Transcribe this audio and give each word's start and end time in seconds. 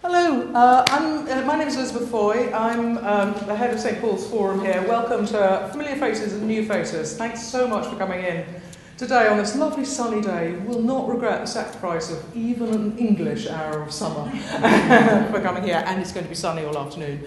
Hello, 0.00 0.48
uh, 0.54 0.84
uh, 0.88 1.44
my 1.44 1.58
name 1.58 1.66
is 1.66 1.74
Elizabeth 1.74 2.08
Foy. 2.08 2.54
I'm 2.54 2.98
um, 2.98 3.34
the 3.48 3.56
head 3.56 3.74
of 3.74 3.80
St 3.80 4.00
Paul's 4.00 4.30
Forum 4.30 4.60
here. 4.60 4.86
Welcome 4.86 5.26
to 5.26 5.68
familiar 5.72 5.96
faces 5.96 6.34
and 6.34 6.46
new 6.46 6.64
faces. 6.64 7.16
Thanks 7.16 7.42
so 7.42 7.66
much 7.66 7.84
for 7.88 7.96
coming 7.96 8.24
in 8.24 8.46
today 8.96 9.26
on 9.26 9.38
this 9.38 9.56
lovely 9.56 9.84
sunny 9.84 10.22
day. 10.22 10.52
You 10.52 10.60
will 10.60 10.82
not 10.82 11.08
regret 11.08 11.40
the 11.40 11.46
sacrifice 11.46 12.12
of 12.12 12.36
even 12.36 12.68
an 12.68 12.96
English 12.96 13.48
hour 13.48 13.82
of 13.82 13.90
summer 13.90 14.30
for 15.32 15.40
coming 15.40 15.64
here, 15.64 15.82
and 15.84 16.00
it's 16.00 16.12
going 16.12 16.24
to 16.24 16.30
be 16.30 16.36
sunny 16.36 16.64
all 16.64 16.78
afternoon. 16.78 17.24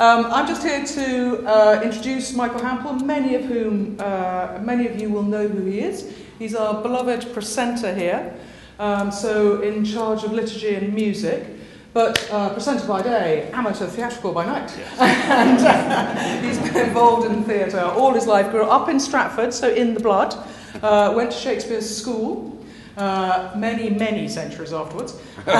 Um, 0.00 0.24
I'm 0.24 0.46
just 0.46 0.62
here 0.62 0.82
to 0.82 1.46
uh, 1.46 1.82
introduce 1.84 2.32
Michael 2.32 2.60
Hampel, 2.60 3.04
many 3.04 3.34
of 3.34 3.44
whom, 3.44 3.96
uh, 4.00 4.60
many 4.62 4.88
of 4.88 4.98
you 4.98 5.10
will 5.10 5.24
know 5.24 5.46
who 5.46 5.66
he 5.66 5.80
is. 5.80 6.10
He's 6.38 6.54
our 6.54 6.80
beloved 6.80 7.34
precentor 7.34 7.94
here, 7.94 8.34
um, 8.78 9.12
so 9.12 9.60
in 9.60 9.84
charge 9.84 10.24
of 10.24 10.32
liturgy 10.32 10.74
and 10.74 10.94
music 10.94 11.53
but 11.94 12.28
uh, 12.32 12.52
precentor 12.52 12.86
by 12.88 13.00
day, 13.00 13.48
amateur 13.52 13.86
theatrical 13.86 14.32
by 14.32 14.44
night. 14.44 14.70
Yes. 14.76 14.98
and 15.00 15.58
uh, 15.60 16.42
he's 16.42 16.58
been 16.58 16.88
involved 16.88 17.30
in 17.30 17.44
theatre 17.44 17.80
all 17.80 18.12
his 18.12 18.26
life. 18.26 18.50
Grew 18.50 18.64
up 18.64 18.88
in 18.88 18.98
Stratford, 18.98 19.54
so 19.54 19.72
in 19.72 19.94
the 19.94 20.00
blood. 20.00 20.34
Uh, 20.82 21.14
went 21.16 21.30
to 21.30 21.38
Shakespeare's 21.38 21.88
school. 21.88 22.50
Uh, 22.96 23.52
many, 23.56 23.90
many 23.90 24.28
centuries 24.28 24.72
afterwards, 24.72 25.20
uh, 25.48 25.50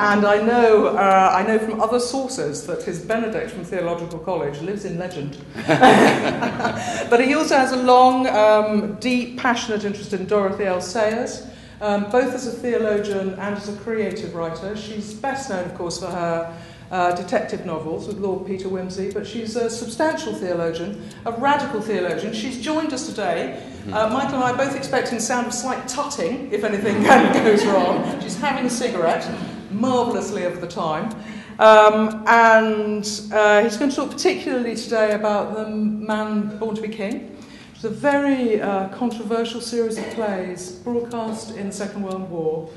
and 0.00 0.26
I 0.26 0.42
know, 0.42 0.88
uh, 0.88 1.32
I 1.32 1.46
know 1.46 1.60
from 1.60 1.80
other 1.80 2.00
sources 2.00 2.66
that 2.66 2.82
his 2.82 3.04
Benedict 3.04 3.52
from 3.52 3.64
Theological 3.64 4.18
College 4.18 4.60
lives 4.62 4.84
in 4.84 4.98
legend. 4.98 5.38
but 5.64 7.24
he 7.24 7.34
also 7.34 7.56
has 7.56 7.70
a 7.70 7.76
long, 7.76 8.26
um, 8.26 8.94
deep, 8.94 9.38
passionate 9.38 9.84
interest 9.84 10.12
in 10.12 10.26
Dorothy 10.26 10.64
L. 10.64 10.80
Sayers, 10.80 11.46
um, 11.80 12.10
both 12.10 12.34
as 12.34 12.46
a 12.46 12.52
theologian 12.52 13.30
and 13.30 13.56
as 13.56 13.68
a 13.68 13.76
creative 13.78 14.34
writer. 14.34 14.76
She's 14.76 15.14
best 15.14 15.50
known, 15.50 15.64
of 15.64 15.74
course, 15.74 15.98
for 15.98 16.06
her 16.06 16.56
uh, 16.90 17.14
detective 17.14 17.66
novels 17.66 18.06
with 18.06 18.18
Lord 18.18 18.46
Peter 18.46 18.68
Wimsey, 18.68 19.12
but 19.12 19.26
she's 19.26 19.56
a 19.56 19.68
substantial 19.68 20.32
theologian, 20.32 21.08
a 21.24 21.32
radical 21.32 21.80
theologian. 21.80 22.32
She's 22.32 22.60
joined 22.60 22.92
us 22.92 23.08
today. 23.08 23.62
Uh, 23.92 24.08
Michael 24.08 24.36
and 24.36 24.44
I 24.44 24.56
both 24.56 24.76
expecting 24.76 25.18
sound 25.18 25.46
of 25.46 25.54
slight 25.54 25.88
tutting 25.88 26.52
if 26.52 26.64
anything 26.64 27.02
goes 27.44 27.64
wrong. 27.66 28.20
She's 28.20 28.38
having 28.38 28.66
a 28.66 28.70
cigarette, 28.70 29.28
marvellously 29.70 30.44
of 30.44 30.60
the 30.60 30.68
time. 30.68 31.10
Um, 31.58 32.22
and 32.26 33.04
uh, 33.32 33.62
he's 33.62 33.76
going 33.76 33.90
to 33.90 33.96
talk 33.96 34.10
particularly 34.10 34.76
today 34.76 35.12
about 35.12 35.56
the 35.56 35.68
man 35.68 36.58
born 36.58 36.76
to 36.76 36.82
be 36.82 36.88
king. 36.88 37.35
It's 37.76 37.84
a 37.84 37.90
very 37.90 38.58
uh, 38.58 38.88
controversial 38.88 39.60
series 39.60 39.98
of 39.98 40.04
plays 40.12 40.72
broadcast 40.72 41.56
in 41.56 41.66
the 41.66 41.72
Second 41.74 42.04
World 42.04 42.30
War, 42.30 42.70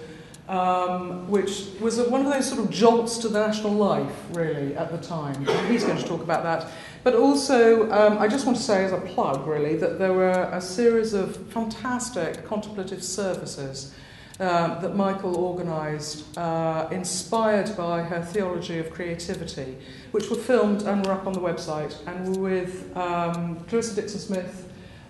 um, 0.49 1.31
which 1.31 1.67
was 1.79 1.99
a, 1.99 2.09
one 2.09 2.25
of 2.25 2.29
those 2.29 2.49
sort 2.49 2.59
of 2.59 2.69
jolts 2.69 3.17
to 3.19 3.29
the 3.29 3.39
national 3.39 3.71
life, 3.71 4.11
really, 4.33 4.75
at 4.75 4.91
the 4.91 4.97
time. 4.97 5.47
And 5.47 5.71
he's 5.71 5.85
going 5.85 5.97
to 5.97 6.03
talk 6.03 6.21
about 6.21 6.43
that. 6.43 6.69
But 7.05 7.15
also, 7.15 7.89
um, 7.93 8.17
I 8.17 8.27
just 8.27 8.45
want 8.45 8.57
to 8.57 8.63
say 8.63 8.83
as 8.83 8.91
a 8.91 8.97
plug, 8.97 9.47
really, 9.47 9.77
that 9.77 9.99
there 9.99 10.11
were 10.11 10.49
a 10.51 10.59
series 10.59 11.13
of 11.13 11.37
fantastic 11.47 12.45
contemplative 12.45 13.01
services 13.01 13.95
um, 14.41 14.81
that 14.81 14.97
Michael 14.97 15.37
organised, 15.37 16.37
uh, 16.37 16.89
inspired 16.91 17.77
by 17.77 18.01
her 18.01 18.21
theology 18.21 18.79
of 18.79 18.89
creativity, 18.91 19.77
which 20.11 20.29
were 20.29 20.35
filmed 20.35 20.81
and 20.81 21.05
were 21.05 21.13
up 21.13 21.25
on 21.25 21.31
the 21.31 21.39
website, 21.39 21.95
and 22.05 22.35
were 22.35 22.49
with 22.49 22.97
um, 22.97 23.61
Clarissa 23.69 23.95
Dixon 23.95 24.19
Smith 24.19 24.65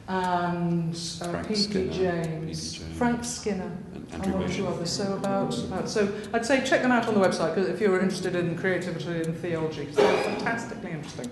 and 0.09 0.99
uh, 1.21 1.43
P.D. 1.43 1.89
James, 1.91 1.93
James, 1.93 2.77
Frank 2.97 3.23
Skinner, 3.23 3.71
and, 3.93 4.25
and 4.25 4.33
one 4.33 4.43
or 4.43 4.49
two 4.49 4.67
others. 4.67 4.89
So 4.89 5.13
about, 5.13 5.55
about, 5.59 5.87
so 5.87 6.11
I'd 6.33 6.45
say 6.45 6.65
check 6.65 6.81
them 6.81 6.91
out 6.91 7.07
on 7.07 7.13
the 7.13 7.19
website 7.19 7.55
if 7.69 7.79
you're 7.79 7.99
interested 7.99 8.35
in 8.35 8.57
creativity 8.57 9.21
and 9.21 9.37
theology, 9.37 9.81
because 9.81 9.97
they're 9.97 10.23
fantastically 10.23 10.91
interesting. 10.91 11.29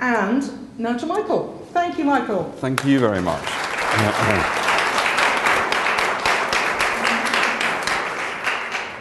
And 0.00 0.78
now 0.78 0.96
to 0.96 1.04
Michael. 1.04 1.66
Thank 1.72 1.98
you, 1.98 2.04
Michael. 2.04 2.50
Thank 2.56 2.86
you 2.86 2.98
very 2.98 3.20
much. 3.20 3.44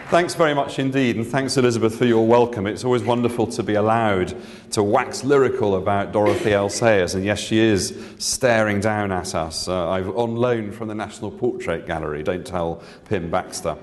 Thanks 0.09 0.33
very 0.33 0.55
much 0.55 0.79
indeed, 0.79 1.17
and 1.17 1.27
thanks, 1.27 1.55
Elizabeth, 1.55 1.95
for 1.95 2.05
your 2.05 2.25
welcome. 2.25 2.65
It's 2.65 2.83
always 2.83 3.03
wonderful 3.03 3.45
to 3.45 3.61
be 3.61 3.75
allowed 3.75 4.35
to 4.71 4.81
wax 4.81 5.23
lyrical 5.23 5.75
about 5.75 6.11
Dorothy 6.11 6.51
L. 6.51 6.67
Sayers, 6.67 7.13
and 7.13 7.23
yes, 7.23 7.39
she 7.39 7.59
is 7.59 7.95
staring 8.17 8.79
down 8.79 9.11
at 9.11 9.35
us. 9.35 9.67
Uh, 9.67 9.87
I've 9.87 10.09
on 10.17 10.35
loan 10.35 10.71
from 10.71 10.87
the 10.87 10.95
National 10.95 11.29
Portrait 11.29 11.85
Gallery, 11.85 12.23
don't 12.23 12.43
tell 12.43 12.81
Pim 13.07 13.29
Baxter. 13.29 13.77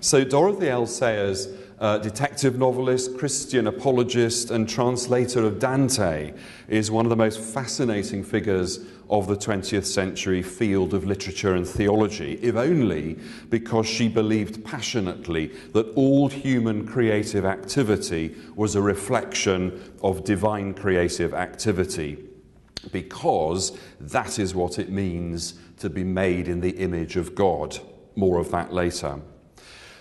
So, 0.00 0.24
Dorothy 0.24 0.70
L. 0.70 0.86
Sayers 0.86 1.48
uh, 1.78 1.98
detective 1.98 2.56
novelist, 2.56 3.18
Christian 3.18 3.66
apologist, 3.66 4.50
and 4.50 4.66
translator 4.66 5.44
of 5.44 5.58
Dante, 5.58 6.32
is 6.68 6.90
one 6.90 7.04
of 7.04 7.10
the 7.10 7.16
most 7.16 7.38
fascinating 7.38 8.24
figures 8.24 8.78
of 9.08 9.26
the 9.26 9.36
20th 9.36 9.84
century 9.84 10.42
field 10.42 10.92
of 10.92 11.04
literature 11.04 11.54
and 11.54 11.66
theology, 11.66 12.38
if 12.42 12.56
only 12.56 13.18
because 13.48 13.86
she 13.86 14.08
believed 14.08 14.64
passionately 14.64 15.46
that 15.72 15.88
all 15.94 16.28
human 16.28 16.86
creative 16.86 17.44
activity 17.44 18.34
was 18.54 18.74
a 18.74 18.82
reflection 18.82 19.94
of 20.02 20.24
divine 20.24 20.74
creative 20.74 21.34
activity, 21.34 22.18
because 22.92 23.78
that 24.00 24.38
is 24.38 24.54
what 24.54 24.78
it 24.78 24.90
means 24.90 25.54
to 25.78 25.88
be 25.88 26.04
made 26.04 26.48
in 26.48 26.60
the 26.60 26.76
image 26.78 27.16
of 27.16 27.34
God. 27.34 27.78
More 28.16 28.38
of 28.38 28.50
that 28.50 28.72
later. 28.72 29.20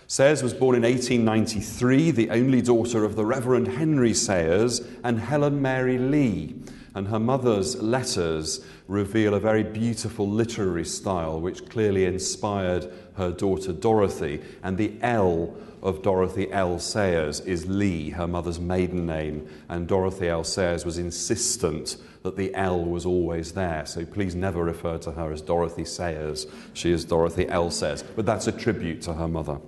Sayers 0.07 0.43
was 0.43 0.53
born 0.53 0.75
in 0.75 0.83
1893, 0.83 2.11
the 2.11 2.29
only 2.29 2.61
daughter 2.61 3.03
of 3.03 3.15
the 3.15 3.25
Reverend 3.25 3.67
Henry 3.67 4.13
Sayers 4.13 4.81
and 5.03 5.19
Helen 5.19 5.61
Mary 5.61 5.97
Lee. 5.97 6.55
And 6.95 7.09
her 7.09 7.19
mother's 7.19 7.81
letters 7.81 8.65
reveal 8.87 9.33
a 9.33 9.39
very 9.39 9.63
beautiful 9.63 10.27
literary 10.27 10.85
style 10.85 11.41
which 11.41 11.69
clearly 11.69 12.05
inspired 12.05 12.91
her 13.17 13.31
daughter 13.31 13.73
Dorothy. 13.73 14.41
And 14.63 14.77
the 14.77 14.93
L 15.01 15.55
of 15.83 16.01
Dorothy 16.01 16.51
L. 16.51 16.79
Sayers 16.79 17.41
is 17.41 17.67
Lee, 17.67 18.09
her 18.11 18.27
mother's 18.27 18.59
maiden 18.59 19.05
name. 19.05 19.47
And 19.67 19.87
Dorothy 19.87 20.29
L. 20.29 20.43
Sayers 20.43 20.85
was 20.85 20.97
insistent 20.97 21.97
that 22.23 22.37
the 22.37 22.55
L 22.55 22.83
was 22.83 23.05
always 23.05 23.51
there. 23.51 23.85
So 23.85 24.05
please 24.05 24.33
never 24.33 24.63
refer 24.63 24.97
to 24.99 25.11
her 25.11 25.31
as 25.31 25.41
Dorothy 25.41 25.85
Sayers. 25.85 26.47
She 26.73 26.91
is 26.91 27.05
Dorothy 27.05 27.47
L. 27.49 27.69
Sayers. 27.69 28.03
But 28.03 28.25
that's 28.25 28.47
a 28.47 28.51
tribute 28.51 29.01
to 29.03 29.13
her 29.13 29.27
mother. 29.27 29.59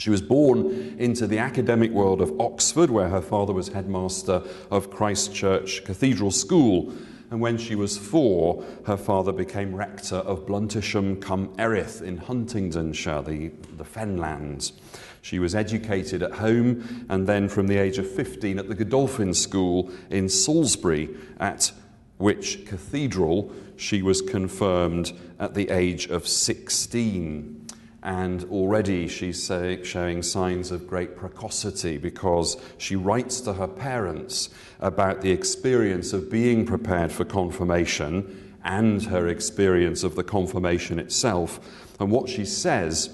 She 0.00 0.08
was 0.08 0.22
born 0.22 0.96
into 0.98 1.26
the 1.26 1.38
academic 1.38 1.90
world 1.90 2.22
of 2.22 2.40
Oxford, 2.40 2.90
where 2.90 3.10
her 3.10 3.20
father 3.20 3.52
was 3.52 3.68
headmaster 3.68 4.42
of 4.70 4.90
Christ 4.90 5.34
Church 5.34 5.84
Cathedral 5.84 6.30
School. 6.30 6.94
And 7.30 7.40
when 7.40 7.58
she 7.58 7.74
was 7.74 7.98
four, 7.98 8.64
her 8.86 8.96
father 8.96 9.30
became 9.30 9.74
rector 9.74 10.16
of 10.16 10.46
Bluntisham 10.46 11.20
cum 11.20 11.48
Earith 11.58 12.00
in 12.00 12.16
Huntingdonshire, 12.16 13.22
the, 13.22 13.52
the 13.76 13.84
Fenlands. 13.84 14.72
She 15.20 15.38
was 15.38 15.54
educated 15.54 16.22
at 16.22 16.32
home 16.32 17.06
and 17.10 17.26
then 17.26 17.48
from 17.50 17.66
the 17.66 17.76
age 17.76 17.98
of 17.98 18.10
15 18.10 18.58
at 18.58 18.68
the 18.68 18.74
Godolphin 18.74 19.34
School 19.34 19.90
in 20.08 20.30
Salisbury, 20.30 21.10
at 21.38 21.72
which 22.16 22.64
cathedral 22.64 23.52
she 23.76 24.00
was 24.00 24.22
confirmed 24.22 25.12
at 25.38 25.52
the 25.52 25.68
age 25.68 26.08
of 26.08 26.26
16 26.26 27.60
and 28.02 28.44
already 28.44 29.06
she's 29.06 29.46
showing 29.46 30.22
signs 30.22 30.70
of 30.70 30.86
great 30.86 31.16
precocity 31.16 31.98
because 31.98 32.56
she 32.78 32.96
writes 32.96 33.40
to 33.42 33.52
her 33.52 33.68
parents 33.68 34.48
about 34.80 35.20
the 35.20 35.30
experience 35.30 36.12
of 36.12 36.30
being 36.30 36.64
prepared 36.64 37.12
for 37.12 37.24
confirmation 37.24 38.54
and 38.64 39.04
her 39.04 39.28
experience 39.28 40.02
of 40.02 40.14
the 40.14 40.24
confirmation 40.24 40.98
itself. 40.98 41.60
And 41.98 42.10
what 42.10 42.28
she 42.28 42.44
says 42.44 43.10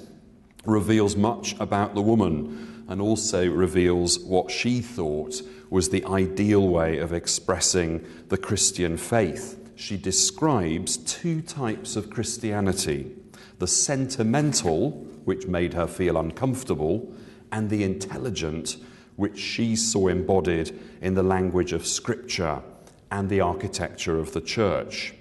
reveals 0.64 1.16
much 1.16 1.56
about 1.58 1.94
the 1.94 2.02
woman 2.02 2.84
and 2.88 3.00
also 3.00 3.48
reveals 3.48 4.20
what 4.20 4.50
she 4.50 4.80
thought 4.80 5.42
was 5.68 5.88
the 5.88 6.04
ideal 6.04 6.68
way 6.68 6.98
of 6.98 7.12
expressing 7.12 8.04
the 8.28 8.36
Christian 8.36 8.96
faith. 8.96 9.58
She 9.74 9.96
describes 9.96 10.96
two 10.98 11.42
types 11.42 11.96
of 11.96 12.08
Christianity 12.08 13.15
the 13.58 13.66
sentimental, 13.66 14.90
which 15.24 15.46
made 15.46 15.74
her 15.74 15.86
feel 15.86 16.16
uncomfortable, 16.16 17.12
and 17.52 17.70
the 17.70 17.84
intelligent, 17.84 18.76
which 19.16 19.38
she 19.38 19.74
saw 19.74 20.08
embodied 20.08 20.78
in 21.00 21.14
the 21.14 21.22
language 21.22 21.72
of 21.72 21.86
Scripture 21.86 22.62
and 23.10 23.28
the 23.28 23.40
architecture 23.40 24.18
of 24.18 24.32
the 24.32 24.40
church. 24.40 25.14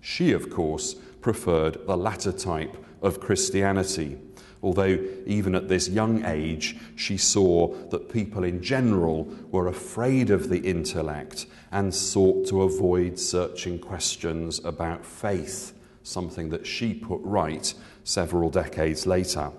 She, 0.00 0.32
of 0.32 0.50
course, 0.50 0.94
preferred 1.20 1.86
the 1.86 1.96
latter 1.96 2.32
type 2.32 2.76
of 3.00 3.20
Christianity, 3.20 4.18
although 4.62 4.98
even 5.26 5.54
at 5.54 5.68
this 5.68 5.88
young 5.88 6.24
age 6.24 6.76
she 6.96 7.16
saw 7.16 7.68
that 7.90 8.12
people 8.12 8.44
in 8.44 8.62
general 8.62 9.24
were 9.50 9.68
afraid 9.68 10.30
of 10.30 10.48
the 10.48 10.60
intellect 10.60 11.46
and 11.70 11.94
sought 11.94 12.46
to 12.48 12.62
avoid 12.62 13.18
searching 13.18 13.78
questions 13.78 14.60
about 14.64 15.04
faith 15.06 15.77
something 16.08 16.50
that 16.50 16.66
she 16.66 16.94
put 16.94 17.20
right 17.22 17.72
several 18.04 18.50
decades 18.50 19.06
later. 19.06 19.52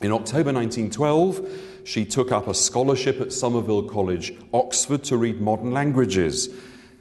In 0.00 0.12
October 0.12 0.52
1912, 0.52 1.82
she 1.84 2.04
took 2.04 2.30
up 2.30 2.46
a 2.46 2.54
scholarship 2.54 3.20
at 3.20 3.32
Somerville 3.32 3.82
College, 3.82 4.32
Oxford, 4.52 5.02
to 5.04 5.16
read 5.16 5.40
modern 5.40 5.72
languages. 5.72 6.48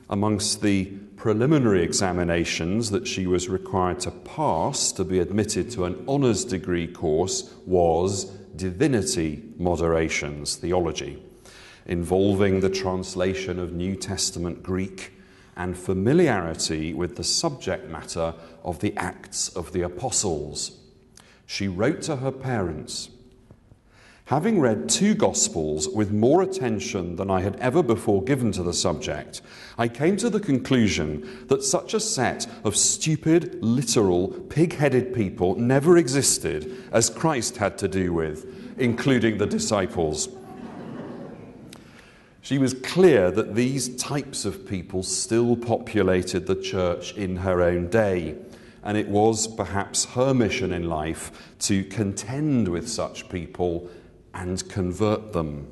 Amongst 0.10 0.62
the 0.62 0.86
preliminary 1.16 1.84
examinations 1.84 2.90
that 2.92 3.08
she 3.08 3.28
was 3.28 3.50
required 3.50 4.00
to 4.00 4.12
pass 4.12 4.92
to 4.94 5.04
be 5.04 5.20
admitted 5.20 5.70
to 5.72 5.86
an 5.86 6.04
honours 6.08 6.46
degree 6.46 6.88
course 6.88 7.54
was 7.66 8.26
Divinity 8.56 9.44
Moderations, 9.58 10.56
Theology, 10.56 11.22
involving 11.86 12.60
the 12.60 12.70
translation 12.70 13.60
of 13.60 13.74
New 13.74 13.96
Testament 13.96 14.64
Greek 14.64 15.12
and 15.58 15.78
familiarity 15.78 16.94
with 16.94 17.18
the 17.18 17.24
subject 17.24 17.90
matter 17.90 18.34
of 18.64 18.80
the 18.80 18.96
Acts 18.96 19.50
of 19.50 19.74
the 19.74 19.82
Apostles. 19.82 20.80
She 21.46 21.68
wrote 21.68 22.02
to 22.04 22.18
her 22.18 22.32
parents 22.32 23.10
Having 24.28 24.60
read 24.60 24.90
two 24.90 25.16
Gospels 25.16 25.88
with 25.88 26.12
more 26.12 26.42
attention 26.42 27.16
than 27.16 27.32
I 27.32 27.40
had 27.40 27.56
ever 27.62 27.82
before 27.82 28.22
given 28.22 28.52
to 28.52 28.64
the 28.64 28.74
subject, 28.74 29.42
I 29.78 29.88
came 29.88 30.18
to 30.18 30.30
the 30.30 30.42
conclusion 30.42 31.46
that 31.48 31.64
such 31.64 31.94
a 31.94 32.00
set 32.02 32.46
of 32.66 32.76
stupid, 32.76 33.64
literal, 33.64 34.28
pig 34.50 34.76
headed 34.76 35.14
people 35.14 35.56
never 35.56 35.96
existed 35.96 36.90
as 36.92 37.10
Christ 37.10 37.56
had 37.56 37.78
to 37.78 37.88
do 37.88 38.12
with, 38.12 38.78
including 38.78 39.38
the 39.38 39.48
disciples. 39.48 40.28
She 42.48 42.60
was 42.60 42.76
clear 42.76 43.30
that 43.32 43.56
these 43.56 43.94
types 43.98 44.46
of 44.46 44.66
people 44.66 45.04
still 45.04 45.58
populated 45.58 46.48
the 46.48 46.56
church 46.56 47.14
in 47.18 47.36
her 47.36 47.62
own 47.62 47.90
day, 47.90 48.36
and 48.86 48.98
it 48.98 49.10
was 49.10 49.50
perhaps 49.50 50.06
her 50.06 50.34
mission 50.34 50.72
in 50.72 50.88
life 50.88 51.54
to 51.60 51.84
contend 51.84 52.70
with 52.70 52.88
such 52.88 53.28
people 53.28 53.90
and 54.34 54.66
convert 54.70 55.34
them. 55.34 55.68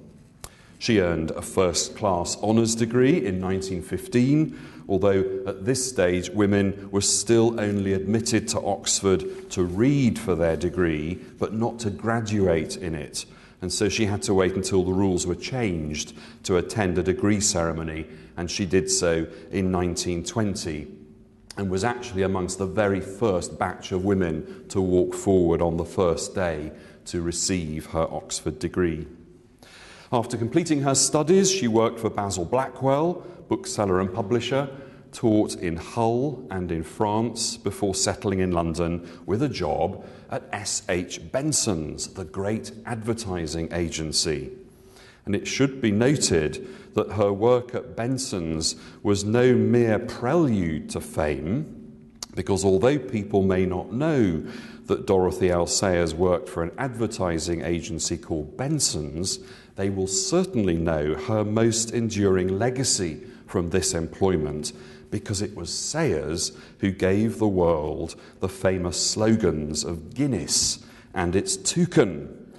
She 0.78 1.00
earned 1.00 1.32
a 1.32 1.42
first 1.42 1.96
class 1.96 2.36
honours 2.44 2.76
degree 2.76 3.26
in 3.26 3.40
1915, 3.40 4.60
although 4.90 5.46
at 5.48 5.64
this 5.64 5.90
stage 5.90 6.30
women 6.32 6.90
were 6.92 7.00
still 7.00 7.58
only 7.58 7.94
admitted 7.94 8.50
to 8.50 8.60
Oxford 8.60 9.50
to 9.52 9.64
read 9.64 10.20
for 10.20 10.36
their 10.36 10.58
degree, 10.58 11.22
but 11.40 11.54
not 11.54 11.80
to 11.80 11.90
graduate 11.90 12.76
in 12.76 12.96
it. 12.96 13.26
And 13.66 13.74
so 13.74 13.90
she 13.90 14.06
had 14.06 14.22
to 14.22 14.34
wait 14.36 14.54
until 14.54 14.84
the 14.84 14.94
rules 14.94 15.26
were 15.26 15.34
changed 15.34 16.14
to 16.44 16.58
attend 16.58 17.00
a 17.00 17.02
degree 17.02 17.40
ceremony, 17.40 18.06
and 18.38 18.52
she 18.52 18.64
did 18.64 18.92
so 18.92 19.26
in 19.50 19.72
1920 19.72 20.86
and 21.58 21.72
was 21.72 21.84
actually 21.84 22.22
amongst 22.22 22.60
the 22.60 22.68
very 22.68 23.02
first 23.02 23.58
batch 23.58 23.92
of 23.92 24.06
women 24.06 24.66
to 24.70 24.80
walk 24.80 25.16
forward 25.16 25.64
on 25.64 25.78
the 25.78 25.84
first 25.84 26.36
day 26.36 26.74
to 27.06 27.24
receive 27.24 27.88
her 27.88 28.08
Oxford 28.12 28.60
degree. 28.60 29.08
After 30.12 30.38
completing 30.38 30.84
her 30.84 30.94
studies, 30.94 31.50
she 31.50 31.68
worked 31.68 32.00
for 32.00 32.12
Basil 32.12 32.46
Blackwell, 32.46 33.26
bookseller 33.50 34.00
and 34.00 34.14
publisher, 34.14 34.70
taught 35.16 35.56
in 35.56 35.78
Hull 35.78 36.46
and 36.52 36.72
in 36.72 36.84
France 36.84 37.58
before 37.58 37.96
settling 37.96 38.40
in 38.40 38.52
London 38.52 39.10
with 39.26 39.42
a 39.42 39.50
job 39.50 40.06
at 40.30 40.44
S.H. 40.52 41.32
Benson's, 41.32 42.10
the 42.10 42.26
great 42.26 42.72
advertising 42.86 43.72
agency. 43.72 44.52
And 45.26 45.34
it 45.34 45.48
should 45.48 45.82
be 45.82 45.92
noted 45.92 46.68
that 46.94 47.14
her 47.14 47.32
work 47.32 47.74
at 47.74 47.96
Benson's 47.96 48.76
was 49.02 49.24
no 49.24 49.56
mere 49.56 50.00
prelude 50.00 50.90
to 50.92 51.02
fame, 51.02 51.94
because 52.36 52.66
although 52.66 53.00
people 53.00 53.42
may 53.42 53.66
not 53.66 53.94
know 53.94 54.46
that 54.88 55.08
Dorothy 55.08 55.50
L. 55.50 55.66
Sayers 55.66 56.14
worked 56.14 56.50
for 56.50 56.62
an 56.62 56.72
advertising 56.78 57.64
agency 57.64 58.18
called 58.18 58.58
Benson's, 58.58 59.40
they 59.78 59.90
will 59.90 60.08
certainly 60.08 60.76
know 60.76 61.16
her 61.16 61.44
most 61.44 61.92
enduring 61.92 62.60
legacy 62.60 63.22
from 63.48 63.70
this 63.70 63.94
employment 63.94 64.74
because 65.12 65.42
it 65.42 65.56
was 65.56 65.74
Sayers 65.74 66.52
who 66.80 66.92
gave 66.92 67.40
the 67.40 67.48
world 67.48 68.16
the 68.40 68.50
famous 68.50 69.00
slogans 69.04 69.84
of 69.84 70.14
Guinness 70.14 70.86
and 71.14 71.36
its 71.36 71.56
toucan. 71.56 72.54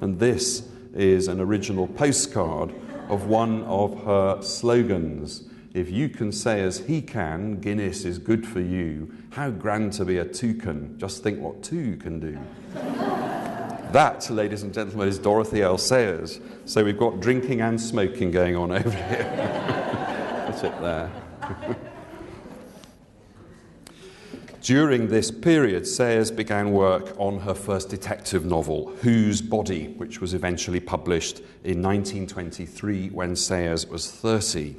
And 0.00 0.18
this 0.18 0.68
is 0.94 1.28
an 1.28 1.40
original 1.40 1.86
postcard 1.86 2.74
of 3.08 3.26
one 3.26 3.62
of 3.64 4.04
her 4.04 4.42
slogans. 4.42 5.44
If 5.74 5.90
you 5.90 6.08
can 6.10 6.32
say 6.32 6.60
as 6.60 6.78
he 6.78 7.00
can, 7.00 7.60
Guinness 7.60 8.04
is 8.04 8.18
good 8.18 8.46
for 8.46 8.60
you, 8.60 9.12
how 9.30 9.50
grand 9.50 9.94
to 9.94 10.04
be 10.04 10.18
a 10.18 10.24
toucan. 10.24 10.98
Just 10.98 11.22
think 11.22 11.40
what 11.40 11.62
two 11.62 11.96
can 11.96 12.20
do. 12.20 12.38
that, 13.92 14.28
ladies 14.30 14.62
and 14.62 14.74
gentlemen, 14.74 15.08
is 15.08 15.18
Dorothy 15.18 15.62
L. 15.62 15.78
Sayers. 15.78 16.40
So 16.66 16.84
we've 16.84 16.98
got 16.98 17.20
drinking 17.20 17.62
and 17.62 17.80
smoking 17.80 18.30
going 18.30 18.56
on 18.56 18.72
over 18.72 18.90
here. 18.90 20.44
Put 20.50 20.64
it 20.64 20.80
there. 20.80 21.10
During 24.62 25.08
this 25.08 25.32
period, 25.32 25.88
Sayers 25.88 26.30
began 26.30 26.70
work 26.70 27.16
on 27.18 27.40
her 27.40 27.52
first 27.52 27.88
detective 27.88 28.44
novel, 28.44 28.94
Whose 29.00 29.42
Body, 29.42 29.88
which 29.96 30.20
was 30.20 30.34
eventually 30.34 30.78
published 30.78 31.38
in 31.64 31.82
1923 31.82 33.08
when 33.08 33.34
Sayers 33.34 33.88
was 33.88 34.08
30. 34.08 34.76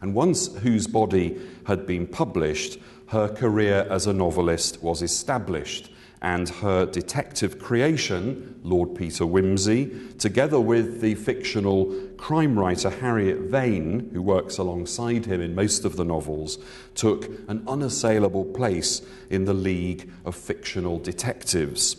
And 0.00 0.16
once 0.16 0.52
Whose 0.56 0.88
Body 0.88 1.40
had 1.64 1.86
been 1.86 2.08
published, 2.08 2.80
her 3.10 3.28
career 3.28 3.86
as 3.88 4.08
a 4.08 4.12
novelist 4.12 4.82
was 4.82 5.00
established 5.00 5.92
and 6.22 6.48
her 6.48 6.84
detective 6.84 7.58
creation, 7.58 8.60
Lord 8.64 8.96
Peter 8.96 9.24
Wimsey, 9.24 10.18
together 10.18 10.60
with 10.60 11.00
the 11.00 11.14
fictional 11.14 11.94
crime 12.20 12.58
writer 12.58 12.90
Harriet 12.90 13.38
Vane, 13.38 14.10
who 14.12 14.20
works 14.20 14.58
alongside 14.58 15.24
him 15.24 15.40
in 15.40 15.54
most 15.54 15.86
of 15.86 15.96
the 15.96 16.04
novels, 16.04 16.58
took 16.94 17.24
an 17.48 17.64
unassailable 17.66 18.44
place 18.44 19.00
in 19.30 19.46
the 19.46 19.54
league 19.54 20.08
of 20.26 20.36
fictional 20.36 20.98
detectives. 20.98 21.96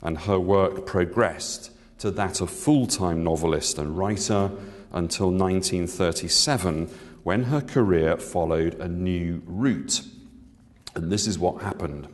And 0.00 0.20
her 0.20 0.40
work 0.40 0.86
progressed 0.86 1.70
to 1.98 2.10
that 2.12 2.40
of 2.40 2.50
full 2.50 2.86
time 2.86 3.22
novelist 3.22 3.78
and 3.78 3.98
writer 3.98 4.50
until 4.90 5.30
1937, 5.30 6.86
when 7.22 7.44
her 7.44 7.60
career 7.60 8.16
followed 8.16 8.74
a 8.80 8.88
new 8.88 9.42
route. 9.44 10.02
And 10.94 11.12
this 11.12 11.26
is 11.26 11.38
what 11.38 11.62
happened. 11.62 12.08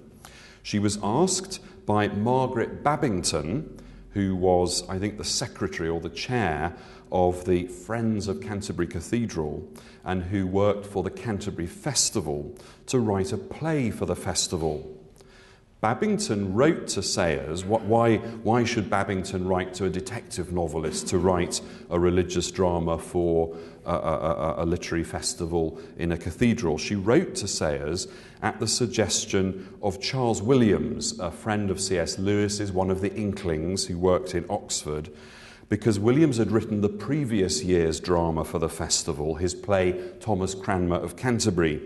She 0.65 0.81
was 0.81 0.99
asked 1.05 1.61
by 1.87 2.09
Margaret 2.09 2.83
Babington, 2.83 3.81
who 4.11 4.35
was, 4.35 4.89
I 4.89 4.99
think, 4.99 5.19
the 5.19 5.25
secretary 5.25 5.89
or 5.89 6.01
the 6.01 6.09
chair 6.09 6.77
of 7.15 7.45
the 7.45 7.69
Friends 7.69 8.27
of 8.27 8.41
Canterbury 8.41 8.89
Cathedral 8.89 9.67
and 10.05 10.25
who 10.25 10.49
worked 10.49 10.85
for 10.85 11.05
the 11.05 11.11
Canterbury 11.11 11.69
Festival, 11.69 12.53
to 12.87 12.99
write 12.99 13.33
a 13.33 13.39
play 13.39 13.93
for 13.93 14.05
the 14.05 14.17
festival. 14.17 14.91
Babington 15.81 16.55
wrote 16.55 16.89
to 16.89 17.03
Sayers, 17.03 17.65
why, 17.65 18.17
why 18.17 18.65
should 18.65 18.91
Babington 18.91 19.47
write 19.47 19.75
to 19.75 19.85
a 19.85 19.91
detective 19.91 20.51
novelist 20.51 21.07
to 21.09 21.19
write 21.19 21.61
a 21.89 22.01
religious 22.01 22.51
drama 22.51 22.99
for 22.99 23.57
a, 23.85 23.93
a, 23.93 24.55
a, 24.59 24.65
literary 24.65 25.05
festival 25.05 25.79
in 25.99 26.11
a 26.11 26.17
cathedral? 26.17 26.79
She 26.79 26.97
wrote 26.97 27.35
to 27.37 27.47
Sayers 27.47 28.09
at 28.43 28.59
the 28.59 28.67
suggestion 28.67 29.73
of 29.83 30.01
Charles 30.01 30.43
Williams, 30.43 31.19
a 31.21 31.31
friend 31.31 31.71
of 31.71 31.81
C.S. 31.81 32.19
Lewis's, 32.19 32.73
one 32.73 32.91
of 32.91 33.03
the 33.03 33.15
Inklings 33.15 33.87
who 33.87 33.99
worked 33.99 34.35
in 34.35 34.47
Oxford, 34.49 35.11
because 35.69 35.99
Williams 35.99 36.37
had 36.37 36.51
written 36.51 36.81
the 36.81 36.89
previous 36.89 37.63
year's 37.63 38.01
drama 38.01 38.45
for 38.45 38.59
the 38.59 38.69
festival, 38.69 39.37
his 39.37 39.55
play 39.55 40.13
Thomas 40.21 40.55
Cranmer 40.55 40.97
of 40.97 41.17
Canterbury. 41.17 41.81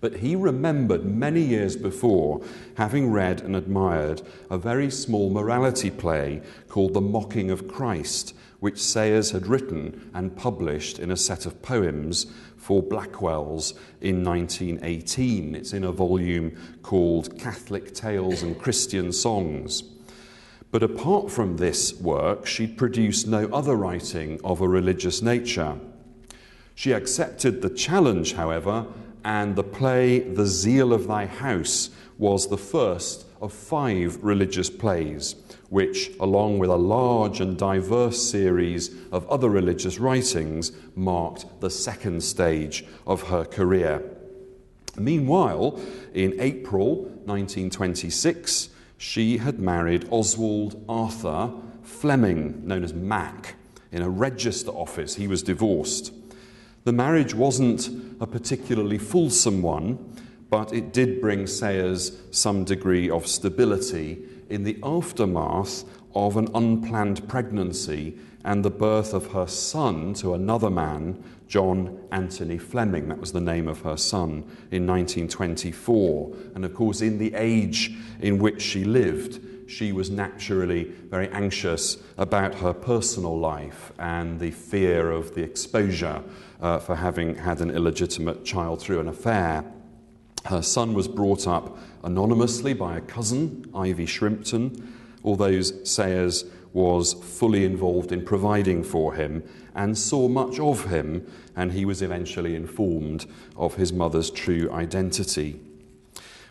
But 0.00 0.16
he 0.16 0.36
remembered 0.36 1.04
many 1.04 1.40
years 1.40 1.74
before 1.74 2.42
having 2.76 3.10
read 3.10 3.40
and 3.40 3.56
admired 3.56 4.22
a 4.50 4.58
very 4.58 4.90
small 4.90 5.30
morality 5.30 5.90
play 5.90 6.42
called 6.68 6.94
The 6.94 7.00
Mocking 7.00 7.50
of 7.50 7.66
Christ, 7.66 8.34
which 8.60 8.82
Sayers 8.82 9.30
had 9.30 9.46
written 9.46 10.10
and 10.14 10.36
published 10.36 10.98
in 10.98 11.10
a 11.10 11.16
set 11.16 11.46
of 11.46 11.62
poems 11.62 12.26
for 12.56 12.82
Blackwell's 12.82 13.72
in 14.00 14.22
1918. 14.22 15.54
It's 15.54 15.72
in 15.72 15.84
a 15.84 15.92
volume 15.92 16.56
called 16.82 17.38
Catholic 17.38 17.94
Tales 17.94 18.42
and 18.42 18.58
Christian 18.58 19.12
Songs. 19.12 19.95
But 20.76 20.82
apart 20.82 21.30
from 21.30 21.56
this 21.56 21.98
work, 22.02 22.44
she'd 22.44 22.76
produced 22.76 23.26
no 23.26 23.46
other 23.46 23.74
writing 23.74 24.38
of 24.44 24.60
a 24.60 24.68
religious 24.68 25.22
nature. 25.22 25.80
She 26.74 26.92
accepted 26.92 27.62
the 27.62 27.70
challenge, 27.70 28.34
however, 28.34 28.84
and 29.24 29.56
the 29.56 29.64
play 29.64 30.18
The 30.18 30.44
Zeal 30.44 30.92
of 30.92 31.06
Thy 31.08 31.24
House 31.24 31.88
was 32.18 32.48
the 32.48 32.58
first 32.58 33.24
of 33.40 33.54
five 33.54 34.22
religious 34.22 34.68
plays, 34.68 35.36
which, 35.70 36.10
along 36.20 36.58
with 36.58 36.68
a 36.68 36.76
large 36.76 37.40
and 37.40 37.56
diverse 37.56 38.22
series 38.22 38.94
of 39.12 39.26
other 39.30 39.48
religious 39.48 39.98
writings, 39.98 40.72
marked 40.94 41.46
the 41.62 41.70
second 41.70 42.22
stage 42.22 42.84
of 43.06 43.22
her 43.28 43.46
career. 43.46 44.02
Meanwhile, 44.98 45.80
in 46.12 46.38
April 46.38 47.04
1926, 47.24 48.75
she 48.98 49.38
had 49.38 49.58
married 49.58 50.08
Oswald 50.10 50.82
Arthur 50.88 51.52
Fleming, 51.82 52.66
known 52.66 52.82
as 52.82 52.92
Mac, 52.92 53.54
in 53.92 54.02
a 54.02 54.10
register 54.10 54.70
office. 54.70 55.14
He 55.14 55.28
was 55.28 55.42
divorced. 55.42 56.12
The 56.84 56.92
marriage 56.92 57.34
wasn't 57.34 57.88
a 58.20 58.26
particularly 58.26 58.98
fulsome 58.98 59.62
one, 59.62 59.98
but 60.50 60.72
it 60.72 60.92
did 60.92 61.20
bring 61.20 61.46
Sayers 61.46 62.20
some 62.30 62.64
degree 62.64 63.10
of 63.10 63.26
stability 63.26 64.18
in 64.48 64.64
the 64.64 64.78
aftermath 64.82 65.84
of 66.14 66.36
an 66.36 66.48
unplanned 66.54 67.28
pregnancy 67.28 68.16
and 68.44 68.64
the 68.64 68.70
birth 68.70 69.12
of 69.12 69.32
her 69.32 69.46
son 69.46 70.14
to 70.14 70.34
another 70.34 70.70
man, 70.70 71.22
John 71.48 71.98
Anthony 72.10 72.58
Fleming. 72.58 73.08
That 73.08 73.18
was 73.18 73.32
the 73.32 73.40
name 73.40 73.68
of 73.68 73.82
her 73.82 73.96
son 73.96 74.44
in 74.70 74.86
1924. 74.86 76.36
And 76.54 76.64
of 76.64 76.74
course, 76.74 77.00
in 77.00 77.18
the 77.18 77.34
age 77.34 77.92
in 78.20 78.38
which 78.38 78.62
she 78.62 78.84
lived, 78.84 79.40
she 79.68 79.92
was 79.92 80.10
naturally 80.10 80.84
very 80.84 81.28
anxious 81.30 81.98
about 82.16 82.56
her 82.56 82.72
personal 82.72 83.38
life 83.38 83.92
and 83.98 84.38
the 84.38 84.50
fear 84.50 85.10
of 85.10 85.34
the 85.34 85.42
exposure 85.42 86.22
uh, 86.60 86.78
for 86.78 86.94
having 86.96 87.34
had 87.36 87.60
an 87.60 87.70
illegitimate 87.70 88.44
child 88.44 88.80
through 88.80 89.00
an 89.00 89.08
affair. 89.08 89.64
Her 90.46 90.62
son 90.62 90.94
was 90.94 91.08
brought 91.08 91.46
up 91.48 91.76
anonymously 92.04 92.74
by 92.74 92.96
a 92.96 93.00
cousin, 93.00 93.68
Ivy 93.74 94.06
Shrimpton, 94.06 94.92
although 95.24 95.60
Sayers 95.60 96.44
was 96.72 97.14
fully 97.14 97.64
involved 97.64 98.12
in 98.12 98.24
providing 98.24 98.84
for 98.84 99.14
him 99.14 99.42
and 99.76 99.96
saw 99.96 100.26
much 100.26 100.58
of 100.58 100.86
him, 100.86 101.30
and 101.54 101.72
he 101.72 101.84
was 101.84 102.02
eventually 102.02 102.56
informed 102.56 103.26
of 103.56 103.76
his 103.76 103.92
mother's 103.92 104.30
true 104.30 104.68
identity. 104.72 105.60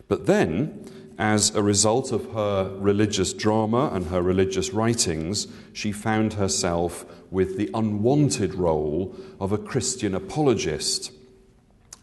But 0.08 0.26
then, 0.26 0.90
as 1.18 1.54
a 1.54 1.62
result 1.62 2.12
of 2.12 2.32
her 2.32 2.70
religious 2.78 3.32
drama 3.32 3.90
and 3.92 4.06
her 4.06 4.22
religious 4.22 4.72
writings, 4.72 5.48
she 5.72 5.90
found 5.90 6.34
herself 6.34 7.04
with 7.30 7.56
the 7.56 7.68
unwanted 7.74 8.54
role 8.54 9.14
of 9.40 9.50
a 9.50 9.58
Christian 9.58 10.14
apologist. 10.14 11.10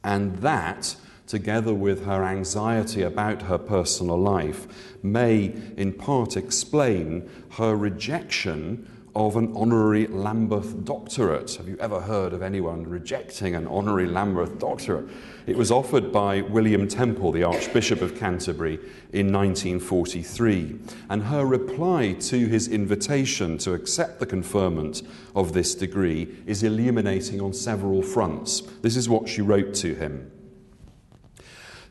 And 0.03 0.37
that, 0.37 0.97
together 1.27 1.73
with 1.73 2.05
her 2.05 2.23
anxiety 2.23 3.01
about 3.01 3.43
her 3.43 3.57
personal 3.57 4.17
life, 4.17 4.67
may 5.01 5.55
in 5.77 5.93
part 5.93 6.35
explain 6.35 7.29
her 7.51 7.75
rejection 7.75 8.89
of 9.15 9.35
an 9.35 9.53
honorary 9.55 10.07
Lambeth 10.07 10.85
doctorate. 10.85 11.55
Have 11.55 11.67
you 11.67 11.77
ever 11.79 12.01
heard 12.01 12.33
of 12.33 12.41
anyone 12.41 12.87
rejecting 12.87 13.53
an 13.53 13.67
honorary 13.67 14.07
Lambeth 14.07 14.57
doctorate? 14.57 15.05
It 15.45 15.55
was 15.55 15.71
offered 15.71 16.11
by 16.11 16.41
William 16.41 16.87
Temple, 16.87 17.31
the 17.31 17.43
Archbishop 17.43 18.01
of 18.01 18.17
Canterbury, 18.17 18.79
in 19.11 19.31
1943. 19.31 20.79
And 21.09 21.23
her 21.23 21.45
reply 21.45 22.13
to 22.13 22.47
his 22.47 22.67
invitation 22.67 23.59
to 23.59 23.73
accept 23.73 24.19
the 24.19 24.25
conferment 24.25 25.03
of 25.35 25.53
this 25.53 25.75
degree 25.75 26.35
is 26.47 26.63
illuminating 26.63 27.39
on 27.39 27.53
several 27.53 28.01
fronts. 28.01 28.61
This 28.81 28.95
is 28.95 29.07
what 29.07 29.29
she 29.29 29.41
wrote 29.41 29.75
to 29.75 29.93
him. 29.93 30.31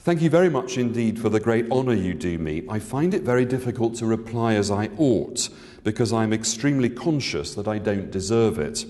Thank 0.03 0.21
you 0.21 0.31
very 0.31 0.49
much 0.49 0.79
indeed 0.79 1.21
for 1.21 1.29
the 1.29 1.39
great 1.39 1.71
honour 1.71 1.95
you 1.95 2.13
do 2.13 2.37
me. 2.37 2.65
I 2.69 2.81
find 2.81 3.15
it 3.15 3.23
very 3.23 3.45
difficult 3.45 3.95
to 3.97 4.07
reply 4.07 4.55
as 4.55 4.69
I 4.69 4.91
ought 4.99 5.49
because 5.85 6.13
I'm 6.13 6.33
extremely 6.33 6.91
conscious 6.91 7.55
that 7.55 7.69
I 7.69 7.79
don't 7.79 8.11
deserve 8.11 8.59
it. 8.59 8.85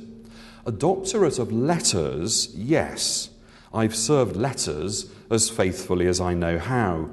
A 0.65 0.73
doctorate 0.73 1.39
of 1.39 1.53
letters, 1.53 2.49
yes. 2.55 3.29
I've 3.75 3.95
served 3.95 4.37
letters 4.37 5.13
as 5.31 5.51
faithfully 5.51 6.07
as 6.07 6.19
I 6.19 6.33
know 6.33 6.59
how, 6.59 7.11